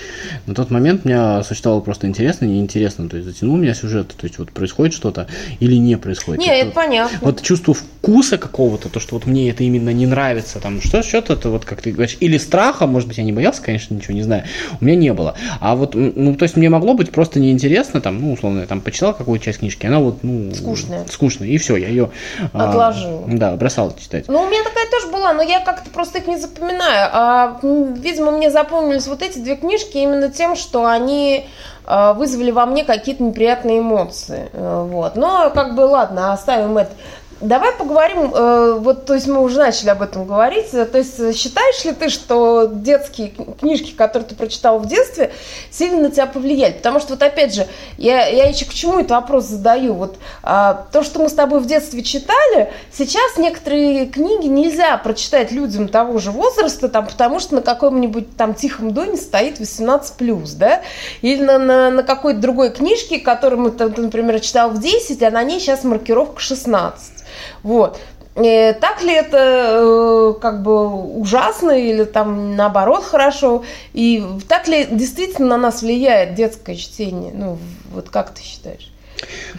На 0.45 0.55
тот 0.55 0.71
момент 0.71 1.03
мне 1.03 1.43
существовало 1.43 1.81
просто 1.81 2.07
интересно, 2.07 2.45
неинтересно. 2.45 3.09
То 3.09 3.17
есть 3.17 3.27
затянул 3.27 3.57
меня 3.57 3.73
сюжет. 3.73 4.15
То 4.17 4.25
есть 4.25 4.37
вот 4.37 4.51
происходит 4.51 4.93
что-то 4.93 5.27
или 5.59 5.75
не 5.75 5.97
происходит. 5.97 6.39
Не, 6.39 6.47
это, 6.47 6.67
это 6.67 6.71
понятно. 6.71 7.17
Вот 7.21 7.41
чувство 7.41 7.73
вкуса 7.73 8.37
какого-то, 8.37 8.89
то, 8.89 8.99
что 8.99 9.15
вот 9.15 9.25
мне 9.25 9.49
это 9.49 9.63
именно 9.63 9.89
не 9.89 10.05
нравится, 10.05 10.59
там, 10.59 10.81
что, 10.81 11.03
что-то, 11.03 11.33
это 11.33 11.49
вот 11.49 11.65
как 11.65 11.81
ты 11.81 11.91
говоришь, 11.91 12.17
или 12.19 12.37
страха, 12.37 12.87
может 12.87 13.07
быть, 13.07 13.17
я 13.17 13.23
не 13.23 13.33
боялся, 13.33 13.61
конечно, 13.61 13.93
ничего 13.93 14.13
не 14.13 14.23
знаю, 14.23 14.43
у 14.79 14.85
меня 14.85 14.95
не 14.95 15.13
было. 15.13 15.35
А 15.59 15.75
вот, 15.75 15.95
ну, 15.95 16.35
то 16.35 16.43
есть 16.43 16.55
мне 16.55 16.69
могло 16.69 16.93
быть 16.93 17.11
просто 17.11 17.39
неинтересно, 17.39 18.01
там, 18.01 18.21
ну, 18.21 18.33
условно, 18.33 18.61
я 18.61 18.65
там 18.65 18.81
почитал 18.81 19.16
какую 19.17 19.39
часть 19.39 19.59
книжки, 19.59 19.85
она 19.85 19.99
вот, 19.99 20.23
ну... 20.23 20.53
Скучная. 20.53 21.05
Скучная, 21.09 21.47
и 21.47 21.57
все, 21.57 21.75
я 21.75 21.87
ее... 21.87 22.11
А, 22.53 22.69
Отложила. 22.69 23.25
А, 23.25 23.29
да, 23.29 23.51
бросал 23.55 23.95
читать. 23.95 24.25
Ну, 24.27 24.41
у 24.41 24.49
меня 24.49 24.63
такая 24.63 24.89
тоже 24.89 25.07
была, 25.07 25.33
но 25.33 25.41
я 25.41 25.59
как-то 25.59 25.89
просто 25.89 26.19
их 26.19 26.27
не 26.27 26.37
запоминаю. 26.37 27.09
А, 27.11 27.59
видимо, 27.61 28.31
мне 28.31 28.49
запомнились 28.49 29.07
вот 29.07 29.21
эти 29.21 29.39
две 29.39 29.55
книжки 29.55 29.97
именно 29.97 30.29
тем, 30.29 30.55
что 30.55 30.85
они 30.85 31.47
а, 31.89 32.13
вызвали 32.13 32.51
во 32.51 32.65
мне 32.65 32.83
какие-то 32.83 33.23
неприятные 33.23 33.79
эмоции. 33.79 34.49
Э, 34.51 34.85
вот. 34.89 35.15
Но 35.15 35.49
как 35.51 35.73
бы 35.73 35.81
ладно, 35.81 36.33
оставим 36.33 36.77
это. 36.77 36.91
Давай 37.39 37.71
поговорим, 37.73 38.33
э, 38.33 38.77
вот, 38.79 39.05
то 39.05 39.13
есть 39.13 39.27
мы 39.27 39.43
уже 39.43 39.59
начали 39.59 39.89
об 39.89 40.01
этом 40.01 40.25
говорить, 40.25 40.71
то 40.71 40.97
есть 40.97 41.19
э, 41.19 41.33
считаешь 41.33 41.85
ли 41.85 41.91
ты, 41.91 42.09
что 42.09 42.65
детские 42.65 43.31
книжки, 43.59 43.91
которые 43.91 44.27
ты 44.27 44.33
прочитал 44.33 44.79
в 44.79 44.87
детстве, 44.87 45.31
сильно 45.69 46.01
на 46.01 46.09
тебя 46.09 46.25
повлияли? 46.25 46.73
Потому 46.73 46.99
что 46.99 47.13
вот 47.13 47.21
опять 47.21 47.53
же, 47.53 47.67
я, 47.99 48.25
я 48.25 48.45
еще 48.45 48.65
к 48.65 48.73
чему 48.73 48.97
этот 48.97 49.11
вопрос 49.11 49.45
задаю? 49.45 49.93
Вот 49.93 50.17
а, 50.41 50.87
то, 50.91 51.03
что 51.03 51.19
мы 51.19 51.29
с 51.29 51.33
тобой 51.33 51.59
в 51.59 51.67
детстве 51.67 52.01
читали, 52.01 52.73
сейчас 52.91 53.37
некоторые 53.37 54.07
книги 54.07 54.47
нельзя 54.47 54.97
прочитать 54.97 55.51
людям 55.51 55.89
того 55.89 56.17
же 56.17 56.31
возраста, 56.31 56.89
там, 56.89 57.05
потому 57.05 57.39
что 57.39 57.53
на 57.53 57.61
каком-нибудь 57.61 58.35
там 58.35 58.55
тихом 58.55 58.93
доне 58.93 59.15
стоит 59.15 59.59
18+, 59.59 60.57
да? 60.57 60.81
Или 61.21 61.43
на, 61.43 61.59
на, 61.59 61.91
на 61.91 62.01
какой-то 62.01 62.39
другой 62.39 62.71
книжке, 62.71 63.19
которую 63.19 63.61
мы, 63.61 63.69
ты, 63.69 63.89
например, 64.01 64.39
читал 64.39 64.71
в 64.71 64.79
10, 64.79 65.21
а 65.21 65.29
на 65.29 65.43
ней 65.43 65.59
сейчас 65.59 65.83
маркировка 65.83 66.39
16. 66.39 67.17
Вот. 67.63 67.99
И 68.35 68.47
э, 68.47 68.73
так 68.73 69.01
ли 69.01 69.13
это 69.13 69.37
э, 69.37 70.33
как 70.39 70.61
бы 70.61 70.87
ужасно 71.19 71.71
или 71.71 72.03
там 72.03 72.55
наоборот 72.55 73.03
хорошо? 73.03 73.63
И 73.93 74.23
так 74.47 74.67
ли 74.67 74.87
действительно 74.89 75.49
на 75.49 75.57
нас 75.57 75.81
влияет 75.81 76.35
детское 76.35 76.75
чтение? 76.75 77.31
Ну, 77.33 77.57
вот 77.91 78.09
как 78.09 78.29
ты 78.31 78.41
считаешь? 78.41 78.91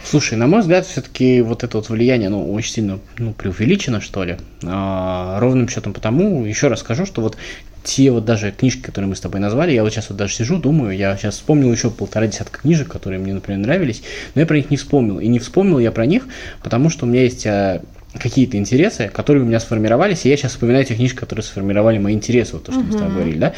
Слушай, 0.03 0.37
на 0.37 0.47
мой 0.47 0.61
взгляд, 0.61 0.85
все-таки 0.85 1.41
вот 1.41 1.63
это 1.63 1.77
вот 1.77 1.89
влияние, 1.89 2.29
ну, 2.29 2.51
очень 2.53 2.73
сильно 2.73 2.99
ну, 3.17 3.33
преувеличено, 3.33 4.01
что 4.01 4.23
ли. 4.23 4.37
А, 4.63 5.39
ровным 5.39 5.67
счетом 5.67 5.93
потому, 5.93 6.45
еще 6.45 6.67
раз 6.67 6.79
скажу, 6.79 7.05
что 7.05 7.21
вот 7.21 7.37
те 7.83 8.11
вот 8.11 8.25
даже 8.25 8.51
книжки, 8.51 8.81
которые 8.81 9.09
мы 9.09 9.15
с 9.15 9.21
тобой 9.21 9.39
назвали, 9.39 9.71
я 9.71 9.83
вот 9.83 9.91
сейчас 9.91 10.09
вот 10.09 10.17
даже 10.17 10.33
сижу, 10.33 10.57
думаю, 10.57 10.95
я 10.95 11.15
сейчас 11.17 11.35
вспомнил 11.35 11.71
еще 11.71 11.89
полтора 11.89 12.27
десятка 12.27 12.59
книжек, 12.61 12.87
которые 12.89 13.19
мне, 13.19 13.33
например, 13.33 13.59
нравились, 13.59 14.03
но 14.35 14.41
я 14.41 14.47
про 14.47 14.57
них 14.57 14.69
не 14.69 14.77
вспомнил. 14.77 15.19
И 15.19 15.27
не 15.27 15.39
вспомнил 15.39 15.79
я 15.79 15.91
про 15.91 16.05
них, 16.05 16.27
потому 16.61 16.89
что 16.89 17.05
у 17.05 17.09
меня 17.09 17.23
есть 17.23 17.45
а, 17.45 17.81
какие-то 18.17 18.57
интересы, 18.57 19.09
которые 19.13 19.43
у 19.43 19.45
меня 19.45 19.59
сформировались, 19.59 20.25
и 20.25 20.29
я 20.29 20.37
сейчас 20.37 20.53
вспоминаю 20.53 20.83
те 20.83 20.95
книжки, 20.95 21.17
которые 21.17 21.43
сформировали 21.43 21.99
мои 21.99 22.13
интересы, 22.13 22.53
вот 22.53 22.63
то, 22.63 22.71
что 22.71 22.81
uh-huh. 22.81 22.85
мы 22.85 22.91
с 22.91 22.95
тобой 22.95 23.13
говорили, 23.13 23.37
да. 23.37 23.53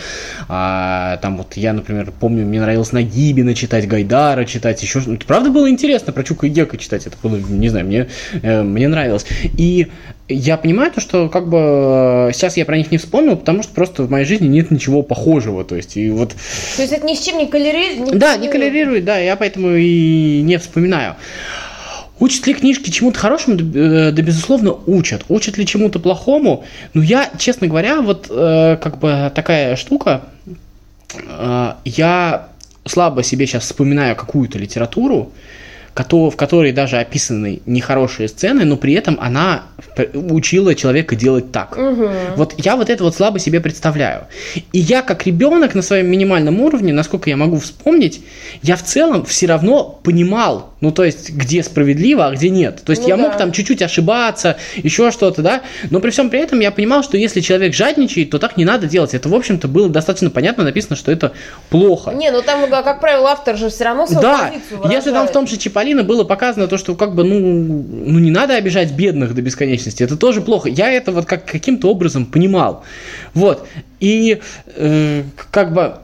А, 0.50 1.18
там 1.18 1.38
вот 1.38 1.56
я, 1.56 1.72
например, 1.72 2.12
помню, 2.20 2.46
мне 2.46 2.60
нравилось 2.60 2.92
Нагибина 2.92 3.54
читать, 3.56 3.88
Гайдара 3.88 4.44
читать, 4.46 4.82
еще 4.84 5.00
что-то. 5.00 5.26
Правда 5.26 5.52
было 5.52 5.70
интересно 5.70 6.12
про 6.12 6.24
Чука 6.24 6.48
и 6.48 6.50
Гека 6.50 6.78
читать, 6.78 7.08
это 7.08 7.16
было, 7.24 7.38
не 7.38 7.70
знаю, 7.70 7.86
мне, 7.86 8.10
э, 8.42 8.62
мне 8.62 8.90
нравилось. 8.90 9.26
И 9.58 9.88
я 10.28 10.58
понимаю 10.58 10.92
то, 10.92 11.00
что 11.00 11.30
как 11.30 11.48
бы 11.48 11.58
э, 11.58 12.32
сейчас 12.34 12.58
я 12.58 12.66
про 12.66 12.78
них 12.78 12.92
не 12.92 12.98
вспомнил, 12.98 13.38
потому 13.38 13.64
что 13.64 13.74
просто 13.74 14.04
в 14.04 14.12
моей 14.12 14.26
жизни 14.26 14.48
нет 14.48 14.70
ничего 14.70 15.02
похожего, 15.02 15.64
то 15.64 15.76
есть 15.76 15.96
и 15.96 16.10
вот. 16.10 16.32
То 16.76 16.82
есть 16.82 16.94
это 16.94 17.06
ни 17.06 17.16
с 17.16 17.22
чем 17.22 17.38
не 17.38 17.48
коллерирует? 17.48 18.18
Да, 18.18 18.36
не 18.38 18.50
коллерирует, 18.50 19.06
да, 19.06 19.18
я 19.18 19.36
поэтому 19.36 19.70
и 19.76 20.42
не 20.42 20.58
вспоминаю. 20.58 21.16
Учат 22.22 22.46
ли 22.46 22.54
книжки 22.54 22.92
чему-то 22.92 23.18
хорошему? 23.20 23.58
Да, 23.58 23.80
э, 23.80 24.12
да, 24.12 24.22
безусловно, 24.22 24.78
учат. 24.86 25.26
Учат 25.28 25.58
ли 25.58 25.66
чему-то 25.66 26.00
плохому? 26.00 26.64
Ну, 26.94 27.02
я, 27.02 27.32
честно 27.40 27.68
говоря, 27.68 28.02
вот 28.02 28.28
э, 28.30 28.78
как 28.80 29.00
бы 29.00 29.32
такая 29.34 29.76
штука, 29.76 30.22
э, 31.16 31.74
я 31.84 32.48
слабо 32.86 33.24
себе 33.24 33.48
сейчас 33.48 33.64
вспоминаю 33.64 34.16
какую-то 34.16 34.60
литературу, 34.60 35.32
в 35.94 36.36
которой 36.36 36.72
даже 36.72 36.98
описаны 36.98 37.62
нехорошие 37.66 38.28
сцены, 38.28 38.66
но 38.66 38.78
при 38.78 38.94
этом 38.94 39.18
она 39.20 39.64
учила 40.14 40.74
человека 40.74 41.16
делать 41.16 41.52
так. 41.52 41.78
Угу. 41.78 42.10
Вот 42.38 42.54
я 42.58 42.76
вот 42.76 42.90
это 42.90 43.04
вот 43.04 43.16
слабо 43.16 43.40
себе 43.40 43.60
представляю. 43.60 44.28
И 44.72 44.80
я 44.80 45.02
как 45.02 45.26
ребенок 45.26 45.76
на 45.76 45.82
своем 45.82 46.08
минимальном 46.08 46.62
уровне, 46.62 46.94
насколько 46.94 47.30
я 47.30 47.38
могу 47.38 47.58
вспомнить, 47.60 48.24
я 48.62 48.76
в 48.76 48.84
целом 48.84 49.26
все 49.26 49.48
равно 49.48 50.00
понимал, 50.04 50.72
ну, 50.82 50.92
то 50.92 51.04
есть, 51.04 51.30
где 51.32 51.62
справедливо, 51.62 52.28
а 52.28 52.32
где 52.32 52.50
нет. 52.50 52.82
То 52.84 52.92
есть, 52.92 53.04
ну, 53.04 53.10
я 53.10 53.18
да. 53.18 53.24
мог 53.24 53.38
там 53.38 53.52
чуть-чуть 53.52 53.82
ошибаться, 53.82 54.58
еще 54.78 55.12
что-то, 55.12 55.42
да, 55.42 55.62
но 55.90 56.00
при 56.00 56.10
всем 56.10 56.30
при 56.30 56.40
этом 56.40 56.60
я 56.60 56.72
понимал, 56.72 57.04
что 57.04 57.18
если 57.18 57.42
человек 57.42 57.74
жадничает, 57.74 58.32
то 58.32 58.40
так 58.40 58.58
не 58.58 58.66
надо 58.66 58.88
делать. 58.88 59.14
Это, 59.14 59.30
в 59.30 59.36
общем-то, 59.36 59.68
было 59.68 59.90
достаточно 59.90 60.30
понятно 60.30 60.64
написано, 60.64 60.96
что 60.96 61.12
это 61.12 61.34
плохо. 61.70 62.12
Не, 62.12 62.32
ну 62.32 62.42
там, 62.42 62.68
как 62.70 63.00
правило, 63.00 63.32
автор 63.32 63.58
же 63.58 63.70
все 63.70 63.84
равно 63.84 64.08
свою 64.08 64.22
Да, 64.22 64.52
если 64.90 65.12
там 65.12 65.28
в 65.28 65.32
том 65.32 65.48
же 65.48 65.58
Чиполлино 65.82 66.04
было 66.04 66.24
показано 66.24 66.68
то, 66.68 66.78
что 66.78 66.94
как 66.94 67.16
бы, 67.16 67.24
ну, 67.24 67.40
ну, 67.40 68.20
не 68.20 68.30
надо 68.30 68.56
обижать 68.56 68.92
бедных 68.92 69.34
до 69.34 69.42
бесконечности, 69.42 70.04
это 70.04 70.16
тоже 70.16 70.42
плохо. 70.42 70.70
Я 70.70 70.92
это 70.92 71.12
вот 71.12 71.26
как 71.26 71.46
каким-то 71.46 71.90
образом 71.90 72.28
понимал. 72.28 72.84
Вот. 73.34 73.68
И 74.00 74.40
э, 74.76 75.24
как 75.50 75.74
бы 75.74 75.96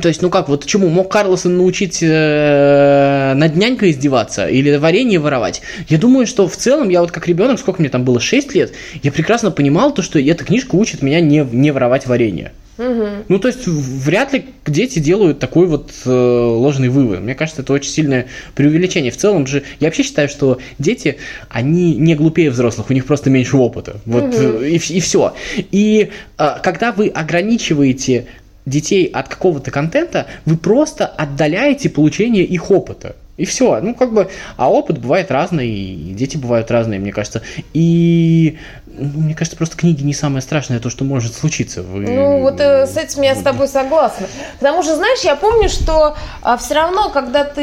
то 0.00 0.08
есть, 0.08 0.20
ну 0.20 0.28
как, 0.28 0.48
вот 0.48 0.66
чему 0.66 0.88
мог 0.88 1.10
Карлосон 1.10 1.56
научить 1.56 2.00
э, 2.02 3.32
над 3.34 3.56
нянькой 3.56 3.92
издеваться 3.92 4.46
или 4.46 4.76
варенье 4.76 5.18
воровать? 5.18 5.62
Я 5.88 5.96
думаю, 5.96 6.26
что 6.26 6.46
в 6.46 6.56
целом 6.56 6.90
я 6.90 7.00
вот 7.00 7.12
как 7.12 7.26
ребенок, 7.26 7.58
сколько 7.58 7.80
мне 7.80 7.88
там 7.88 8.04
было, 8.04 8.20
6 8.20 8.54
лет, 8.54 8.72
я 9.02 9.10
прекрасно 9.10 9.50
понимал 9.50 9.94
то, 9.94 10.02
что 10.02 10.18
эта 10.18 10.44
книжка 10.44 10.76
учит 10.76 11.02
меня 11.02 11.20
не, 11.20 11.46
не 11.50 11.70
воровать 11.70 12.06
варенье. 12.06 12.52
Угу. 12.78 13.08
Ну, 13.28 13.38
то 13.38 13.48
есть, 13.48 13.66
вряд 13.66 14.32
ли 14.32 14.46
дети 14.66 14.98
делают 14.98 15.38
такой 15.38 15.66
вот 15.66 15.92
э, 16.04 16.10
ложный 16.10 16.88
вывод. 16.88 17.20
Мне 17.20 17.34
кажется, 17.34 17.62
это 17.62 17.72
очень 17.72 17.90
сильное 17.90 18.26
преувеличение. 18.54 19.10
В 19.10 19.16
целом 19.16 19.46
же, 19.46 19.62
я 19.78 19.88
вообще 19.88 20.02
считаю, 20.02 20.28
что 20.28 20.58
дети, 20.78 21.18
они 21.50 21.94
не 21.96 22.14
глупее 22.14 22.50
взрослых, 22.50 22.88
у 22.90 22.94
них 22.94 23.04
просто 23.04 23.28
меньше 23.28 23.56
опыта. 23.56 24.00
Вот 24.06 24.34
угу. 24.34 24.62
и, 24.62 24.76
и 24.76 25.00
все. 25.00 25.34
И 25.56 26.10
э, 26.38 26.48
когда 26.62 26.92
вы 26.92 27.08
ограничиваете 27.08 28.26
детей 28.64 29.06
от 29.06 29.28
какого-то 29.28 29.70
контента, 29.70 30.26
вы 30.46 30.56
просто 30.56 31.06
отдаляете 31.06 31.90
получение 31.90 32.44
их 32.44 32.70
опыта. 32.70 33.16
И 33.38 33.46
все. 33.46 33.80
Ну, 33.80 33.94
как 33.94 34.12
бы, 34.12 34.28
а 34.56 34.70
опыт 34.70 34.98
бывает 34.98 35.30
разный, 35.30 35.68
и 35.68 36.12
дети 36.12 36.36
бывают 36.36 36.70
разные, 36.70 37.00
мне 37.00 37.12
кажется. 37.12 37.42
И 37.72 38.58
ну, 38.94 39.20
мне 39.20 39.34
кажется, 39.34 39.56
просто 39.56 39.76
книги 39.76 40.02
не 40.02 40.12
самое 40.12 40.42
страшное 40.42 40.78
то, 40.78 40.90
что 40.90 41.04
может 41.04 41.34
случиться. 41.34 41.82
Вы... 41.82 42.00
Ну, 42.02 42.42
вот 42.42 42.60
э, 42.60 42.86
с 42.86 42.96
этим 42.96 43.22
я 43.22 43.34
с 43.34 43.42
тобой 43.42 43.68
согласна. 43.68 44.26
Потому 44.58 44.82
что, 44.82 44.96
знаешь, 44.96 45.20
я 45.20 45.34
помню, 45.34 45.70
что 45.70 46.14
а, 46.42 46.58
все 46.58 46.74
равно, 46.74 47.08
когда 47.08 47.44
ты 47.44 47.62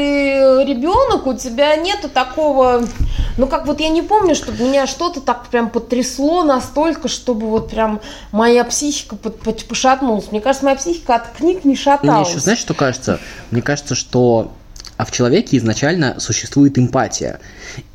ребенок, 0.64 1.26
у 1.26 1.34
тебя 1.34 1.76
нету 1.76 2.08
такого, 2.08 2.82
ну, 3.38 3.46
как 3.46 3.66
вот 3.66 3.78
я 3.78 3.90
не 3.90 4.02
помню, 4.02 4.34
чтобы 4.34 4.64
меня 4.64 4.88
что-то 4.88 5.20
так 5.20 5.46
прям 5.46 5.70
потрясло 5.70 6.42
настолько, 6.42 7.06
чтобы 7.06 7.46
вот 7.46 7.70
прям 7.70 8.00
моя 8.32 8.64
психика 8.64 9.14
под, 9.14 9.38
под, 9.38 9.64
пошатнулась. 9.66 10.32
Мне 10.32 10.40
кажется, 10.40 10.64
моя 10.64 10.76
психика 10.76 11.14
от 11.14 11.28
книг 11.28 11.64
не 11.64 11.76
шаталась. 11.76 12.26
Мне 12.26 12.30
еще, 12.30 12.40
знаешь, 12.40 12.58
что 12.58 12.74
кажется? 12.74 13.20
Мне 13.52 13.62
кажется, 13.62 13.94
что 13.94 14.50
а 15.00 15.04
в 15.06 15.12
человеке 15.12 15.56
изначально 15.56 16.20
существует 16.20 16.78
эмпатия. 16.78 17.40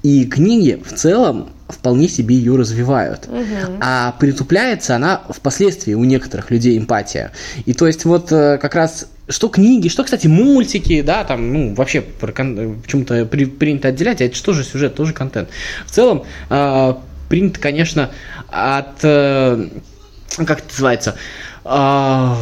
И 0.01 0.25
книги 0.25 0.81
в 0.83 0.91
целом 0.95 1.49
вполне 1.69 2.07
себе 2.07 2.35
ее 2.35 2.55
развивают. 2.55 3.27
Угу. 3.27 3.77
А 3.79 4.15
притупляется 4.19 4.95
она 4.95 5.21
впоследствии 5.29 5.93
у 5.93 6.03
некоторых 6.03 6.49
людей 6.49 6.75
эмпатия. 6.75 7.31
И 7.67 7.73
то 7.73 7.85
есть 7.85 8.05
вот 8.05 8.31
э, 8.31 8.57
как 8.57 8.73
раз 8.73 9.07
что 9.27 9.49
книги, 9.49 9.87
что, 9.87 10.03
кстати, 10.03 10.25
мультики, 10.25 11.03
да, 11.03 11.23
там, 11.25 11.53
ну, 11.53 11.75
вообще 11.75 12.01
почему-то 12.01 13.25
при, 13.25 13.45
принято 13.45 13.89
отделять, 13.89 14.21
а 14.21 14.25
это 14.25 14.35
что 14.35 14.53
же 14.53 14.63
сюжет, 14.63 14.95
тоже 14.95 15.13
контент. 15.13 15.49
В 15.85 15.91
целом, 15.91 16.23
э, 16.49 16.93
принято, 17.29 17.59
конечно, 17.59 18.09
от, 18.49 19.03
э, 19.03 19.67
как 20.37 20.59
это 20.59 20.69
называется, 20.69 21.15
э, 21.65 22.35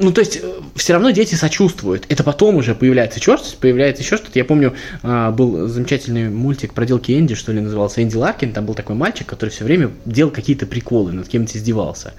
ну, 0.00 0.12
то 0.12 0.20
есть, 0.20 0.38
э, 0.40 0.60
все 0.76 0.92
равно 0.92 1.10
дети 1.10 1.34
сочувствуют. 1.34 2.06
Это 2.08 2.22
потом 2.22 2.54
уже 2.54 2.76
появляется 2.76 3.18
черствость, 3.18 3.58
появляется 3.58 4.04
еще 4.04 4.16
что-то. 4.16 4.38
Я 4.38 4.44
помню, 4.44 4.74
а, 5.02 5.32
был 5.32 5.66
замечательный 5.66 6.30
мультик 6.30 6.72
про 6.72 6.86
делки 6.86 7.18
Энди, 7.18 7.34
что 7.34 7.50
ли, 7.50 7.60
назывался 7.60 8.00
Энди 8.00 8.14
Ларкин. 8.14 8.52
Там 8.52 8.64
был 8.64 8.74
такой 8.74 8.94
мальчик, 8.94 9.26
который 9.26 9.50
все 9.50 9.64
время 9.64 9.90
делал 10.04 10.30
какие-то 10.30 10.66
приколы, 10.66 11.10
над 11.10 11.26
кем-то 11.26 11.58
издевался. 11.58 12.14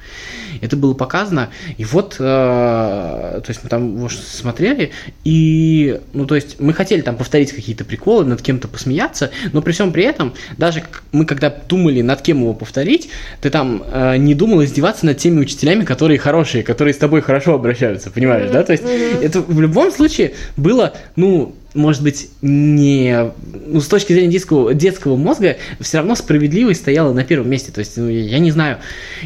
Это 0.60 0.76
было 0.76 0.94
показано. 0.94 1.52
И 1.78 1.86
вот, 1.86 2.18
а, 2.20 3.40
то 3.40 3.50
есть, 3.50 3.64
мы 3.64 3.70
там 3.70 4.10
смотрели, 4.10 4.92
и, 5.24 6.02
ну, 6.12 6.26
то 6.26 6.36
есть, 6.36 6.60
мы 6.60 6.74
хотели 6.74 7.00
там 7.00 7.16
повторить 7.16 7.54
какие-то 7.54 7.86
приколы, 7.86 8.26
над 8.26 8.42
кем-то 8.42 8.68
посмеяться, 8.68 9.32
но 9.54 9.62
при 9.62 9.72
всем 9.72 9.94
при 9.94 10.04
этом, 10.04 10.34
даже 10.58 10.84
мы 11.14 11.26
когда 11.26 11.50
думали, 11.50 12.02
над 12.02 12.22
кем 12.22 12.42
его 12.42 12.54
повторить, 12.54 13.10
ты 13.40 13.50
там 13.50 13.84
а, 13.86 14.18
не 14.18 14.36
думал 14.36 14.66
издеваться 14.66 15.06
над 15.06 15.18
теми 15.18 15.40
учителями, 15.40 15.86
которые 15.86 16.20
хорошие, 16.20 16.62
которые 16.62 16.94
с 16.94 16.98
тобой 16.98 17.22
хорошо 17.22 17.54
обращаются 17.54 17.69
обращаются, 17.70 18.10
понимаешь, 18.10 18.50
да? 18.52 18.64
То 18.64 18.74
есть 18.74 18.84
это 19.22 19.42
в 19.42 19.62
любом 19.62 19.92
случае 19.92 20.34
было, 20.58 20.94
ну, 21.16 21.56
может 21.76 22.02
быть, 22.02 22.30
не... 22.42 23.32
Ну, 23.68 23.80
с 23.80 23.88
точки 23.88 24.14
зрения 24.14 24.32
детского, 24.32 24.74
детского 24.74 25.16
мозга, 25.16 25.58
все 25.80 25.98
равно 25.98 26.16
справедливость 26.16 26.82
стояла 26.82 27.14
на 27.14 27.24
первом 27.24 27.50
месте. 27.50 27.72
То 27.72 27.80
есть, 27.80 27.96
ну, 27.98 28.10
я 28.10 28.40
не 28.40 28.50
знаю. 28.50 28.80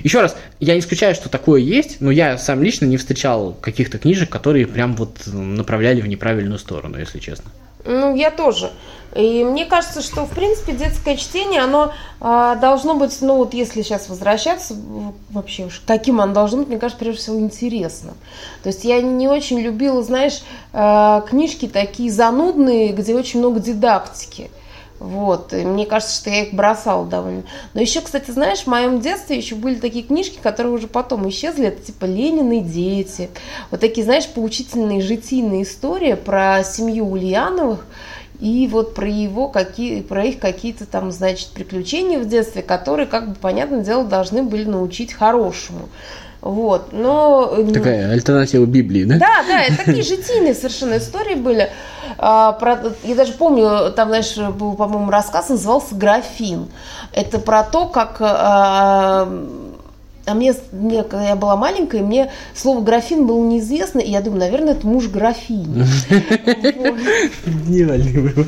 Еще 0.04 0.20
раз, 0.20 0.36
я 0.60 0.74
не 0.74 0.82
исключаю, 0.82 1.16
что 1.16 1.30
такое 1.30 1.62
есть, 1.62 2.02
но 2.02 2.12
я 2.12 2.38
сам 2.38 2.62
лично 2.62 2.86
не 2.86 2.98
встречал 2.98 3.58
каких-то 3.62 3.98
книжек, 3.98 4.30
которые 4.30 4.68
прям 4.68 4.96
вот 4.96 5.20
направляли 5.26 6.02
в 6.02 6.08
неправильную 6.08 6.60
сторону, 6.60 7.00
если 7.00 7.20
честно. 7.20 7.50
Ну, 7.86 8.16
я 8.16 8.32
тоже. 8.32 8.72
И 9.16 9.44
мне 9.44 9.66
кажется, 9.66 10.02
что, 10.02 10.26
в 10.26 10.32
принципе, 10.32 10.74
детское 10.74 11.18
чтение, 11.18 11.62
оно 11.62 11.94
а, 12.20 12.56
должно 12.56 12.96
быть, 12.96 13.16
ну 13.22 13.38
вот 13.38 13.54
если 13.54 13.84
сейчас 13.84 14.10
возвращаться 14.10 14.76
вообще, 15.30 15.70
каким 15.86 16.20
оно 16.20 16.34
должно 16.34 16.60
быть, 16.60 16.70
мне 16.70 16.80
кажется, 16.80 17.00
прежде 17.00 17.22
всего 17.22 17.40
интересным. 17.40 18.16
То 18.64 18.70
есть 18.70 18.84
я 18.84 19.02
не 19.02 19.28
очень 19.28 19.60
любила, 19.60 20.02
знаешь, 20.02 20.42
а, 20.72 21.22
книжки 21.22 21.68
такие 21.68 22.12
занудные, 22.12 22.92
где 22.92 23.14
очень 23.14 23.40
много 23.40 23.60
дидактики. 23.60 24.50
Вот, 25.00 25.54
и 25.54 25.66
мне 25.66 25.86
кажется, 25.86 26.16
что 26.16 26.30
я 26.30 26.44
их 26.44 26.54
бросала 26.54 27.06
довольно. 27.06 27.44
Но 27.74 27.82
еще, 27.82 28.00
кстати, 28.00 28.32
знаешь, 28.32 28.60
в 28.60 28.68
моем 28.68 29.02
детстве 29.02 29.38
еще 29.38 29.56
были 29.56 29.76
такие 29.76 30.06
книжки, 30.06 30.40
которые 30.42 30.74
уже 30.74 30.88
потом 30.88 31.28
исчезли, 31.28 31.68
это 31.68 31.82
типа 31.82 32.06
Ленин 32.06 32.52
и 32.52 32.62
дети. 32.62 33.30
Вот 33.70 33.82
такие, 33.82 34.06
знаешь, 34.06 34.28
поучительные 34.28 35.02
житийные 35.02 35.64
истории 35.64 36.14
про 36.14 36.64
семью 36.64 37.10
Ульяновых, 37.10 37.86
и 38.40 38.68
вот 38.72 38.94
про 38.94 39.08
его 39.08 39.48
какие, 39.48 40.02
про 40.02 40.26
их 40.26 40.40
какие-то 40.40 40.86
там, 40.86 41.12
значит, 41.12 41.50
приключения 41.50 42.20
в 42.20 42.28
детстве, 42.28 42.62
которые, 42.62 43.06
как 43.06 43.30
бы, 43.30 43.36
понятное 43.36 43.82
дело, 43.82 44.04
должны 44.04 44.44
были 44.44 44.66
научить 44.66 45.14
хорошему. 45.14 45.90
Вот, 46.42 46.92
но... 46.92 47.56
Такая 47.74 48.12
альтернатива 48.12 48.66
Библии, 48.66 49.06
да? 49.06 49.18
Да, 49.18 49.44
да, 49.48 49.62
это 49.64 49.78
такие 49.78 50.04
житийные 50.04 50.54
совершенно 50.54 50.98
истории 50.98 51.36
были. 51.36 51.70
А, 52.18 52.58
я 53.04 53.16
даже 53.16 53.34
помню, 53.34 53.92
там, 53.92 54.10
знаешь, 54.10 54.36
был, 54.38 54.76
по-моему, 54.76 55.10
рассказ, 55.10 55.50
назывался 55.50 55.96
«Графин». 55.96 56.72
Это 57.12 57.40
про 57.40 57.64
то, 57.64 57.88
как 57.88 58.20
а, 60.26 60.34
мне, 60.36 60.54
мне, 60.72 61.04
когда 61.04 61.28
я 61.28 61.36
была 61.36 61.58
маленькая, 61.58 62.02
мне 62.02 62.32
слово 62.56 62.80
графин 62.80 63.28
было 63.28 63.44
неизвестно, 63.44 64.00
и 64.00 64.10
я 64.10 64.22
думаю, 64.22 64.40
наверное, 64.40 64.74
это 64.74 64.88
муж 64.88 65.08
графини. 65.08 65.86
Гениальный 67.46 68.22
вывод. 68.22 68.48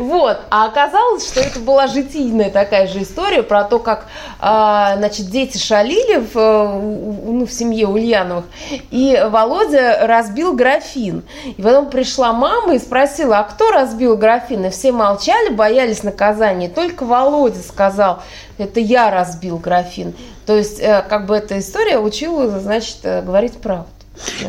Вот. 0.00 0.40
А 0.50 0.66
оказалось, 0.66 1.26
что 1.26 1.40
это 1.40 1.60
была 1.60 1.86
житийная 1.86 2.50
такая 2.50 2.88
же 2.88 3.02
история 3.02 3.44
про 3.44 3.62
то, 3.62 3.78
как 3.78 4.08
а, 4.40 4.96
значит, 4.96 5.30
дети 5.30 5.56
шалили 5.56 6.16
в, 6.16 6.34
ну, 6.34 7.46
в 7.46 7.52
семье 7.52 7.86
Ульяновых, 7.86 8.46
и 8.90 9.22
Володя 9.30 10.06
разбил 10.06 10.54
графин. 10.54 11.22
И 11.56 11.62
потом 11.62 11.90
пришла 11.90 12.32
мама 12.32 12.74
и 12.74 12.78
спросила, 12.80 13.38
а 13.38 13.44
кто 13.44 13.70
разбил 13.70 14.16
графин? 14.16 14.66
И 14.66 14.70
все 14.70 14.90
молчали, 14.90 15.50
боялись 15.50 16.02
наказания. 16.02 16.68
Только 16.68 17.04
Володя 17.04 17.60
сказал, 17.60 18.20
это 18.58 18.80
я 18.80 19.10
разбил 19.10 19.58
графин. 19.58 20.14
То 20.46 20.56
есть, 20.56 20.80
э, 20.80 21.04
как 21.08 21.26
бы 21.26 21.36
эта 21.36 21.58
история 21.58 21.98
учила, 21.98 22.60
значит, 22.60 22.98
э, 23.02 23.22
говорить 23.22 23.54
правду. 23.54 23.88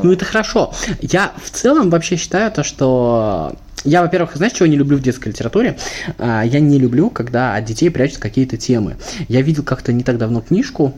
Ну, 0.03 0.11
это 0.11 0.25
хорошо. 0.25 0.73
Я 1.01 1.31
в 1.43 1.49
целом 1.49 1.89
вообще 1.89 2.17
считаю 2.17 2.51
то, 2.51 2.63
что 2.63 3.53
я, 3.83 4.01
во-первых, 4.01 4.35
знаешь, 4.35 4.53
чего 4.53 4.67
не 4.67 4.75
люблю 4.75 4.97
в 4.97 5.01
детской 5.01 5.29
литературе? 5.29 5.77
Я 6.19 6.59
не 6.59 6.77
люблю, 6.77 7.09
когда 7.09 7.55
от 7.55 7.65
детей 7.65 7.89
прячут 7.89 8.19
какие-то 8.19 8.57
темы. 8.57 8.97
Я 9.27 9.41
видел 9.41 9.63
как-то 9.63 9.91
не 9.91 10.03
так 10.03 10.19
давно 10.19 10.41
книжку, 10.41 10.93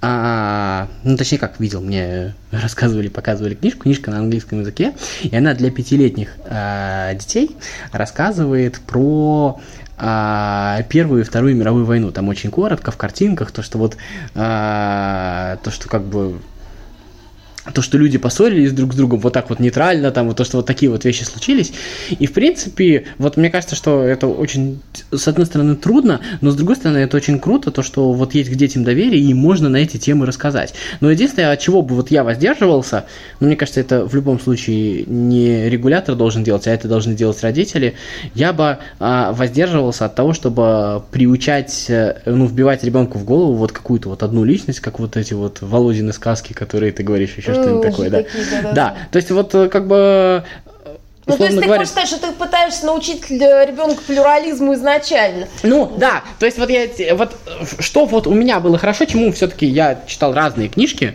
а, 0.00 0.88
ну, 1.04 1.16
точнее, 1.16 1.38
как 1.38 1.60
видел, 1.60 1.80
мне 1.80 2.34
рассказывали, 2.50 3.08
показывали 3.08 3.54
книжку, 3.54 3.82
книжка 3.82 4.10
на 4.10 4.18
английском 4.18 4.60
языке, 4.60 4.94
и 5.22 5.34
она 5.34 5.54
для 5.54 5.70
пятилетних 5.70 6.36
а, 6.46 7.14
детей 7.14 7.56
рассказывает 7.92 8.80
про 8.80 9.60
а, 9.98 10.82
Первую 10.88 11.22
и 11.22 11.24
Вторую 11.24 11.56
мировую 11.56 11.84
войну. 11.84 12.12
Там 12.12 12.28
очень 12.28 12.50
коротко, 12.50 12.90
в 12.90 12.96
картинках, 12.96 13.50
то, 13.50 13.62
что 13.62 13.78
вот, 13.78 13.96
а, 14.34 15.58
то, 15.62 15.70
что 15.70 15.88
как 15.88 16.02
бы 16.02 16.38
то, 17.72 17.82
что 17.82 17.98
люди 17.98 18.18
поссорились 18.18 18.72
друг 18.72 18.94
с 18.94 18.96
другом 18.96 19.20
вот 19.20 19.32
так 19.32 19.48
вот 19.50 19.60
нейтрально, 19.60 20.10
там, 20.10 20.28
вот 20.28 20.36
то, 20.36 20.44
что 20.44 20.58
вот 20.58 20.66
такие 20.66 20.90
вот 20.90 21.04
вещи 21.04 21.24
случились. 21.24 21.72
И, 22.10 22.26
в 22.26 22.32
принципе, 22.32 23.06
вот 23.18 23.36
мне 23.36 23.50
кажется, 23.50 23.76
что 23.76 24.02
это 24.02 24.26
очень, 24.26 24.80
с 25.10 25.28
одной 25.28 25.46
стороны, 25.46 25.76
трудно, 25.76 26.20
но 26.40 26.50
с 26.50 26.56
другой 26.56 26.76
стороны, 26.76 26.98
это 26.98 27.16
очень 27.16 27.38
круто, 27.38 27.70
то, 27.70 27.82
что 27.82 28.12
вот 28.12 28.34
есть 28.34 28.50
к 28.50 28.54
детям 28.54 28.84
доверие, 28.84 29.22
и 29.22 29.34
можно 29.34 29.68
на 29.68 29.76
эти 29.76 29.96
темы 29.96 30.26
рассказать. 30.26 30.74
Но 31.00 31.10
единственное, 31.10 31.52
от 31.52 31.60
чего 31.60 31.82
бы 31.82 31.94
вот 31.94 32.10
я 32.10 32.24
воздерживался, 32.24 33.06
ну, 33.40 33.46
мне 33.46 33.56
кажется, 33.56 33.80
это 33.80 34.04
в 34.04 34.14
любом 34.14 34.40
случае 34.40 35.04
не 35.06 35.68
регулятор 35.68 36.14
должен 36.14 36.44
делать, 36.44 36.66
а 36.66 36.70
это 36.70 36.88
должны 36.88 37.14
делать 37.14 37.42
родители, 37.42 37.94
я 38.34 38.52
бы 38.52 38.78
а, 38.98 39.32
воздерживался 39.32 40.06
от 40.06 40.14
того, 40.14 40.32
чтобы 40.32 41.02
приучать, 41.10 41.86
э, 41.88 42.20
ну, 42.26 42.46
вбивать 42.46 42.84
ребенку 42.84 43.18
в 43.18 43.24
голову 43.24 43.54
вот 43.54 43.72
какую-то 43.72 44.08
вот 44.08 44.22
одну 44.22 44.44
личность, 44.44 44.80
как 44.80 44.98
вот 44.98 45.16
эти 45.16 45.34
вот 45.34 45.58
Володины 45.60 46.12
сказки, 46.12 46.52
которые 46.52 46.92
ты 46.92 47.02
говоришь 47.02 47.34
еще 47.36 47.52
что-нибудь 47.62 47.90
такое, 47.90 48.10
да. 48.10 48.22
Такие, 48.22 48.44
да, 48.50 48.62
да, 48.62 48.72
да. 48.72 48.96
то 49.10 49.16
есть 49.16 49.30
вот 49.30 49.54
э, 49.54 49.68
как 49.68 49.86
бы 49.86 50.44
ну, 51.28 51.36
то 51.36 51.44
есть 51.44 51.56
ты 51.56 51.64
говоря... 51.64 51.80
хочешь 51.80 51.92
сказать, 51.92 52.08
что 52.08 52.20
ты 52.20 52.32
пытаешься 52.32 52.86
научить 52.86 53.28
ребенка 53.30 54.00
плюрализму 54.06 54.74
изначально? 54.74 55.46
Ну, 55.62 55.92
да. 55.98 56.22
То 56.38 56.46
есть 56.46 56.58
вот 56.58 56.70
я, 56.70 56.88
вот 57.14 57.36
что 57.80 58.06
вот 58.06 58.26
у 58.26 58.32
меня 58.32 58.60
было 58.60 58.78
хорошо, 58.78 59.04
чему 59.04 59.30
все-таки 59.32 59.66
я 59.66 60.00
читал 60.06 60.32
разные 60.32 60.68
книжки, 60.70 61.14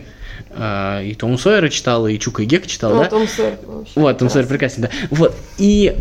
э, 0.51 1.03
и 1.05 1.15
Тому 1.15 1.37
Сойера 1.39 1.69
читал, 1.69 2.07
и 2.07 2.19
Чука 2.19 2.43
и 2.43 2.45
Гека 2.45 2.67
читал, 2.67 2.93
ну, 2.93 3.03
да? 3.03 3.09
Том 3.09 3.27
Сойер 3.27 3.57
Вот, 3.95 4.17
Том 4.19 4.29
Сойер 4.29 4.47
прекрасен, 4.47 4.83
да. 4.83 4.89
Вот, 5.09 5.35
и 5.57 5.95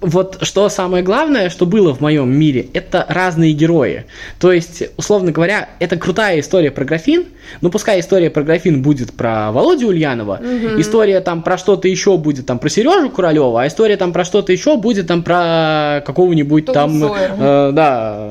вот 0.00 0.38
что 0.42 0.68
самое 0.68 1.02
главное, 1.02 1.50
что 1.50 1.66
было 1.66 1.94
в 1.94 2.00
моем 2.00 2.30
мире, 2.30 2.68
это 2.72 3.04
разные 3.08 3.52
герои. 3.52 4.04
То 4.38 4.52
есть, 4.52 4.84
условно 4.96 5.32
говоря, 5.32 5.68
это 5.80 5.96
крутая 5.96 6.40
история 6.40 6.70
про 6.70 6.84
графин, 6.84 7.26
но 7.60 7.70
пускай 7.70 8.00
история 8.00 8.30
про 8.30 8.42
графин 8.42 8.82
будет 8.82 9.12
про 9.12 9.50
Володю 9.50 9.88
Ульянова, 9.88 10.40
угу. 10.40 10.80
история 10.80 11.20
там 11.20 11.42
про 11.42 11.58
что-то 11.58 11.88
еще 11.88 12.16
будет 12.16 12.46
там 12.46 12.58
про 12.58 12.68
Сережу 12.68 13.10
Куралева, 13.10 13.62
а 13.62 13.66
история 13.66 13.96
там 13.96 14.12
про 14.12 14.24
что-то 14.24 14.52
еще 14.52 14.76
будет 14.76 15.08
там 15.08 15.22
про 15.22 16.02
какого-нибудь 16.06 16.66
там, 16.66 17.02
э, 17.04 17.70
да, 17.72 18.30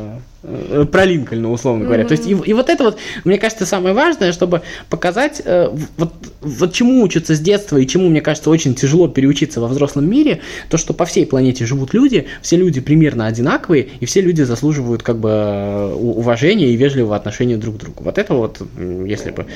про 0.91 1.05
Линкольна, 1.05 1.51
условно 1.51 1.85
говоря. 1.85 2.03
Mm-hmm. 2.03 2.07
То 2.07 2.11
есть, 2.13 2.27
и, 2.27 2.31
и 2.31 2.53
вот 2.53 2.69
это 2.69 2.83
вот, 2.85 2.97
мне 3.25 3.37
кажется, 3.37 3.65
самое 3.65 3.93
важное, 3.93 4.31
чтобы 4.31 4.61
показать, 4.89 5.41
э, 5.43 5.69
вот, 5.97 6.13
вот 6.41 6.73
чему 6.73 7.03
учатся 7.03 7.35
с 7.35 7.39
детства 7.39 7.77
и 7.77 7.85
чему, 7.85 8.09
мне 8.09 8.21
кажется, 8.21 8.49
очень 8.49 8.73
тяжело 8.73 9.07
переучиться 9.07 9.59
во 9.59 9.67
взрослом 9.67 10.09
мире, 10.09 10.39
то, 10.69 10.77
что 10.77 10.93
по 10.93 11.05
всей 11.05 11.25
планете 11.25 11.65
живут 11.65 11.93
люди, 11.93 12.27
все 12.41 12.55
люди 12.55 12.79
примерно 12.79 13.27
одинаковые, 13.27 13.89
и 13.99 14.05
все 14.05 14.21
люди 14.21 14.41
заслуживают 14.43 15.03
как 15.03 15.17
бы 15.17 15.29
э, 15.29 15.93
уважения 15.93 16.67
и 16.67 16.75
вежливого 16.75 17.15
отношения 17.15 17.57
друг 17.57 17.75
к 17.75 17.79
другу. 17.79 18.03
Вот 18.03 18.17
это 18.17 18.33
вот, 18.33 18.61
если 19.05 19.31
бы... 19.31 19.47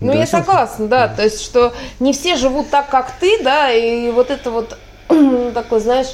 Ну, 0.00 0.12
я 0.12 0.26
согласна, 0.26 0.88
да, 0.88 1.08
то 1.08 1.22
есть, 1.22 1.40
что 1.40 1.72
не 2.00 2.12
все 2.12 2.36
живут 2.36 2.70
так, 2.70 2.90
как 2.90 3.12
ты, 3.20 3.42
да, 3.42 3.72
и 3.72 4.10
вот 4.10 4.30
это 4.30 4.50
вот 4.50 4.76
такой, 5.54 5.80
знаешь, 5.80 6.08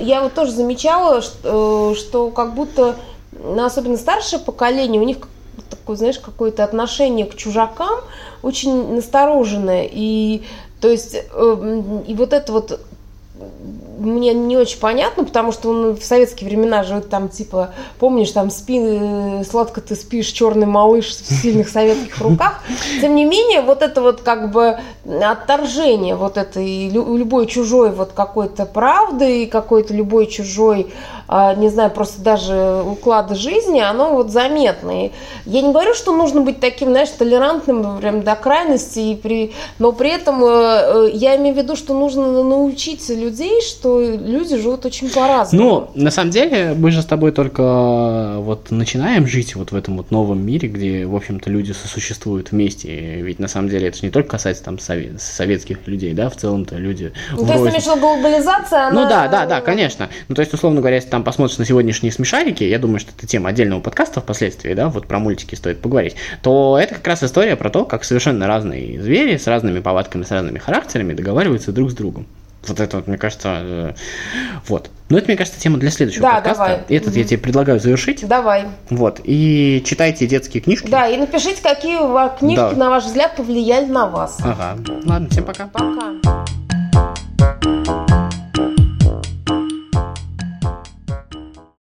я 0.00 0.22
вот 0.22 0.34
тоже 0.34 0.52
замечала, 0.52 1.20
что, 1.20 1.94
что 1.96 2.30
как 2.30 2.54
будто 2.54 2.96
ну, 3.42 3.64
особенно 3.64 3.96
старшее 3.96 4.40
поколение, 4.40 5.00
у 5.00 5.04
них 5.04 5.18
такое, 5.70 5.96
знаешь, 5.96 6.18
какое-то 6.18 6.64
отношение 6.64 7.26
к 7.26 7.34
чужакам 7.34 8.00
очень 8.42 8.94
настороженное. 8.94 9.88
И 9.90 10.42
то 10.80 10.88
есть, 10.88 11.14
э, 11.14 11.82
и 12.06 12.14
вот 12.14 12.32
это 12.32 12.52
вот 12.52 12.80
мне 13.98 14.32
не 14.32 14.56
очень 14.56 14.78
понятно, 14.78 15.24
потому 15.24 15.52
что 15.52 15.70
он 15.70 15.96
в 15.96 16.04
советские 16.04 16.48
времена 16.48 16.84
же 16.84 17.00
там 17.00 17.28
типа, 17.28 17.74
помнишь, 17.98 18.30
там 18.30 18.50
спи, 18.50 18.78
э, 18.80 19.42
сладко 19.48 19.80
ты 19.80 19.96
спишь, 19.96 20.26
черный 20.26 20.66
малыш 20.66 21.06
в 21.06 21.42
сильных 21.42 21.68
советских 21.68 22.18
руках. 22.18 22.62
Тем 23.00 23.14
не 23.16 23.24
менее, 23.24 23.62
вот 23.62 23.82
это 23.82 24.00
вот 24.00 24.20
как 24.20 24.52
бы 24.52 24.78
отторжение 25.04 26.14
вот 26.14 26.36
этой 26.36 26.88
любой 26.88 27.46
чужой 27.46 27.90
вот 27.90 28.12
какой-то 28.12 28.66
правды 28.66 29.42
и 29.44 29.46
какой-то 29.46 29.94
любой 29.94 30.26
чужой 30.26 30.92
не 31.28 31.68
знаю, 31.68 31.90
просто 31.90 32.22
даже 32.22 32.82
уклада 32.86 33.34
жизни, 33.34 33.80
оно 33.80 34.14
вот 34.14 34.30
заметное. 34.30 35.12
Я 35.44 35.62
не 35.62 35.72
говорю, 35.72 35.94
что 35.94 36.16
нужно 36.16 36.40
быть 36.40 36.60
таким, 36.60 36.88
знаешь, 36.88 37.10
толерантным 37.10 37.98
прям 37.98 38.22
до 38.22 38.34
крайности, 38.34 38.98
и 38.98 39.14
при... 39.14 39.52
но 39.78 39.92
при 39.92 40.10
этом 40.10 40.42
э, 40.42 40.48
э, 40.48 41.10
я 41.12 41.36
имею 41.36 41.54
в 41.54 41.58
виду, 41.58 41.76
что 41.76 41.94
нужно 41.94 42.42
научить 42.42 43.08
людей, 43.08 43.60
что 43.62 44.00
люди 44.00 44.56
живут 44.56 44.86
очень 44.86 45.10
по-разному. 45.10 45.90
Ну, 45.94 46.02
на 46.02 46.10
самом 46.10 46.30
деле, 46.30 46.74
мы 46.76 46.90
же 46.90 47.02
с 47.02 47.06
тобой 47.06 47.32
только 47.32 47.62
э, 47.62 48.38
вот 48.38 48.70
начинаем 48.70 49.26
жить 49.26 49.54
вот 49.54 49.72
в 49.72 49.76
этом 49.76 49.96
вот 49.98 50.10
новом 50.10 50.44
мире, 50.44 50.68
где, 50.68 51.06
в 51.06 51.14
общем-то, 51.14 51.50
люди 51.50 51.72
сосуществуют 51.72 52.52
вместе. 52.52 52.88
Ведь 52.88 53.38
на 53.38 53.48
самом 53.48 53.68
деле 53.68 53.88
это 53.88 53.98
же 53.98 54.04
не 54.04 54.10
только 54.10 54.30
касается 54.30 54.64
там 54.64 54.78
совет, 54.78 55.20
советских 55.20 55.86
людей, 55.86 56.14
да, 56.14 56.30
в 56.30 56.36
целом-то 56.36 56.76
люди. 56.76 57.12
Ну, 57.32 57.46
то 57.46 57.52
есть, 57.52 57.64
имеешь 57.64 58.00
глобализация, 58.00 58.88
она... 58.88 59.02
Ну 59.02 59.08
да, 59.08 59.28
да, 59.28 59.46
да, 59.46 59.60
конечно. 59.60 60.08
Ну, 60.28 60.34
то 60.34 60.40
есть, 60.40 60.52
условно 60.54 60.80
говоря, 60.80 60.96
если 60.96 61.10
там 61.10 61.17
там 61.18 61.24
посмотришь 61.24 61.58
на 61.58 61.64
сегодняшние 61.64 62.12
смешарики, 62.12 62.62
я 62.62 62.78
думаю, 62.78 63.00
что 63.00 63.10
это 63.16 63.26
тема 63.26 63.48
отдельного 63.48 63.80
подкаста 63.80 64.20
впоследствии, 64.20 64.72
да, 64.74 64.88
вот 64.88 65.08
про 65.08 65.18
мультики 65.18 65.56
стоит 65.56 65.80
поговорить, 65.80 66.14
то 66.42 66.78
это 66.80 66.94
как 66.94 67.06
раз 67.08 67.24
история 67.24 67.56
про 67.56 67.70
то, 67.70 67.84
как 67.84 68.04
совершенно 68.04 68.46
разные 68.46 69.02
звери 69.02 69.36
с 69.36 69.48
разными 69.48 69.80
повадками, 69.80 70.22
с 70.22 70.30
разными 70.30 70.58
характерами 70.58 71.14
договариваются 71.14 71.72
друг 71.72 71.90
с 71.90 71.94
другом. 71.94 72.28
Вот 72.68 72.78
это 72.78 72.98
вот, 72.98 73.08
мне 73.08 73.16
кажется, 73.16 73.58
э, 73.62 73.92
вот. 74.66 74.90
Но 75.08 75.18
это, 75.18 75.28
мне 75.28 75.36
кажется, 75.36 75.58
тема 75.58 75.78
для 75.78 75.90
следующего 75.90 76.22
да, 76.22 76.34
подкаста. 76.34 76.64
Давай. 76.64 76.80
Этот 76.88 77.10
угу. 77.10 77.18
я 77.18 77.24
тебе 77.24 77.38
предлагаю 77.38 77.80
завершить. 77.80 78.26
Давай. 78.26 78.66
Вот. 78.90 79.20
И 79.24 79.82
читайте 79.86 80.26
детские 80.26 80.60
книжки. 80.60 80.88
Да, 80.88 81.08
и 81.08 81.16
напишите, 81.16 81.62
какие 81.62 81.96
книжки, 82.36 82.56
да. 82.56 82.72
на 82.72 82.90
ваш 82.90 83.04
взгляд, 83.04 83.36
повлияли 83.36 83.86
на 83.86 84.06
вас. 84.06 84.38
Ага. 84.42 84.76
Ладно, 85.04 85.28
всем 85.30 85.44
пока. 85.44 85.66
Пока. 85.66 86.44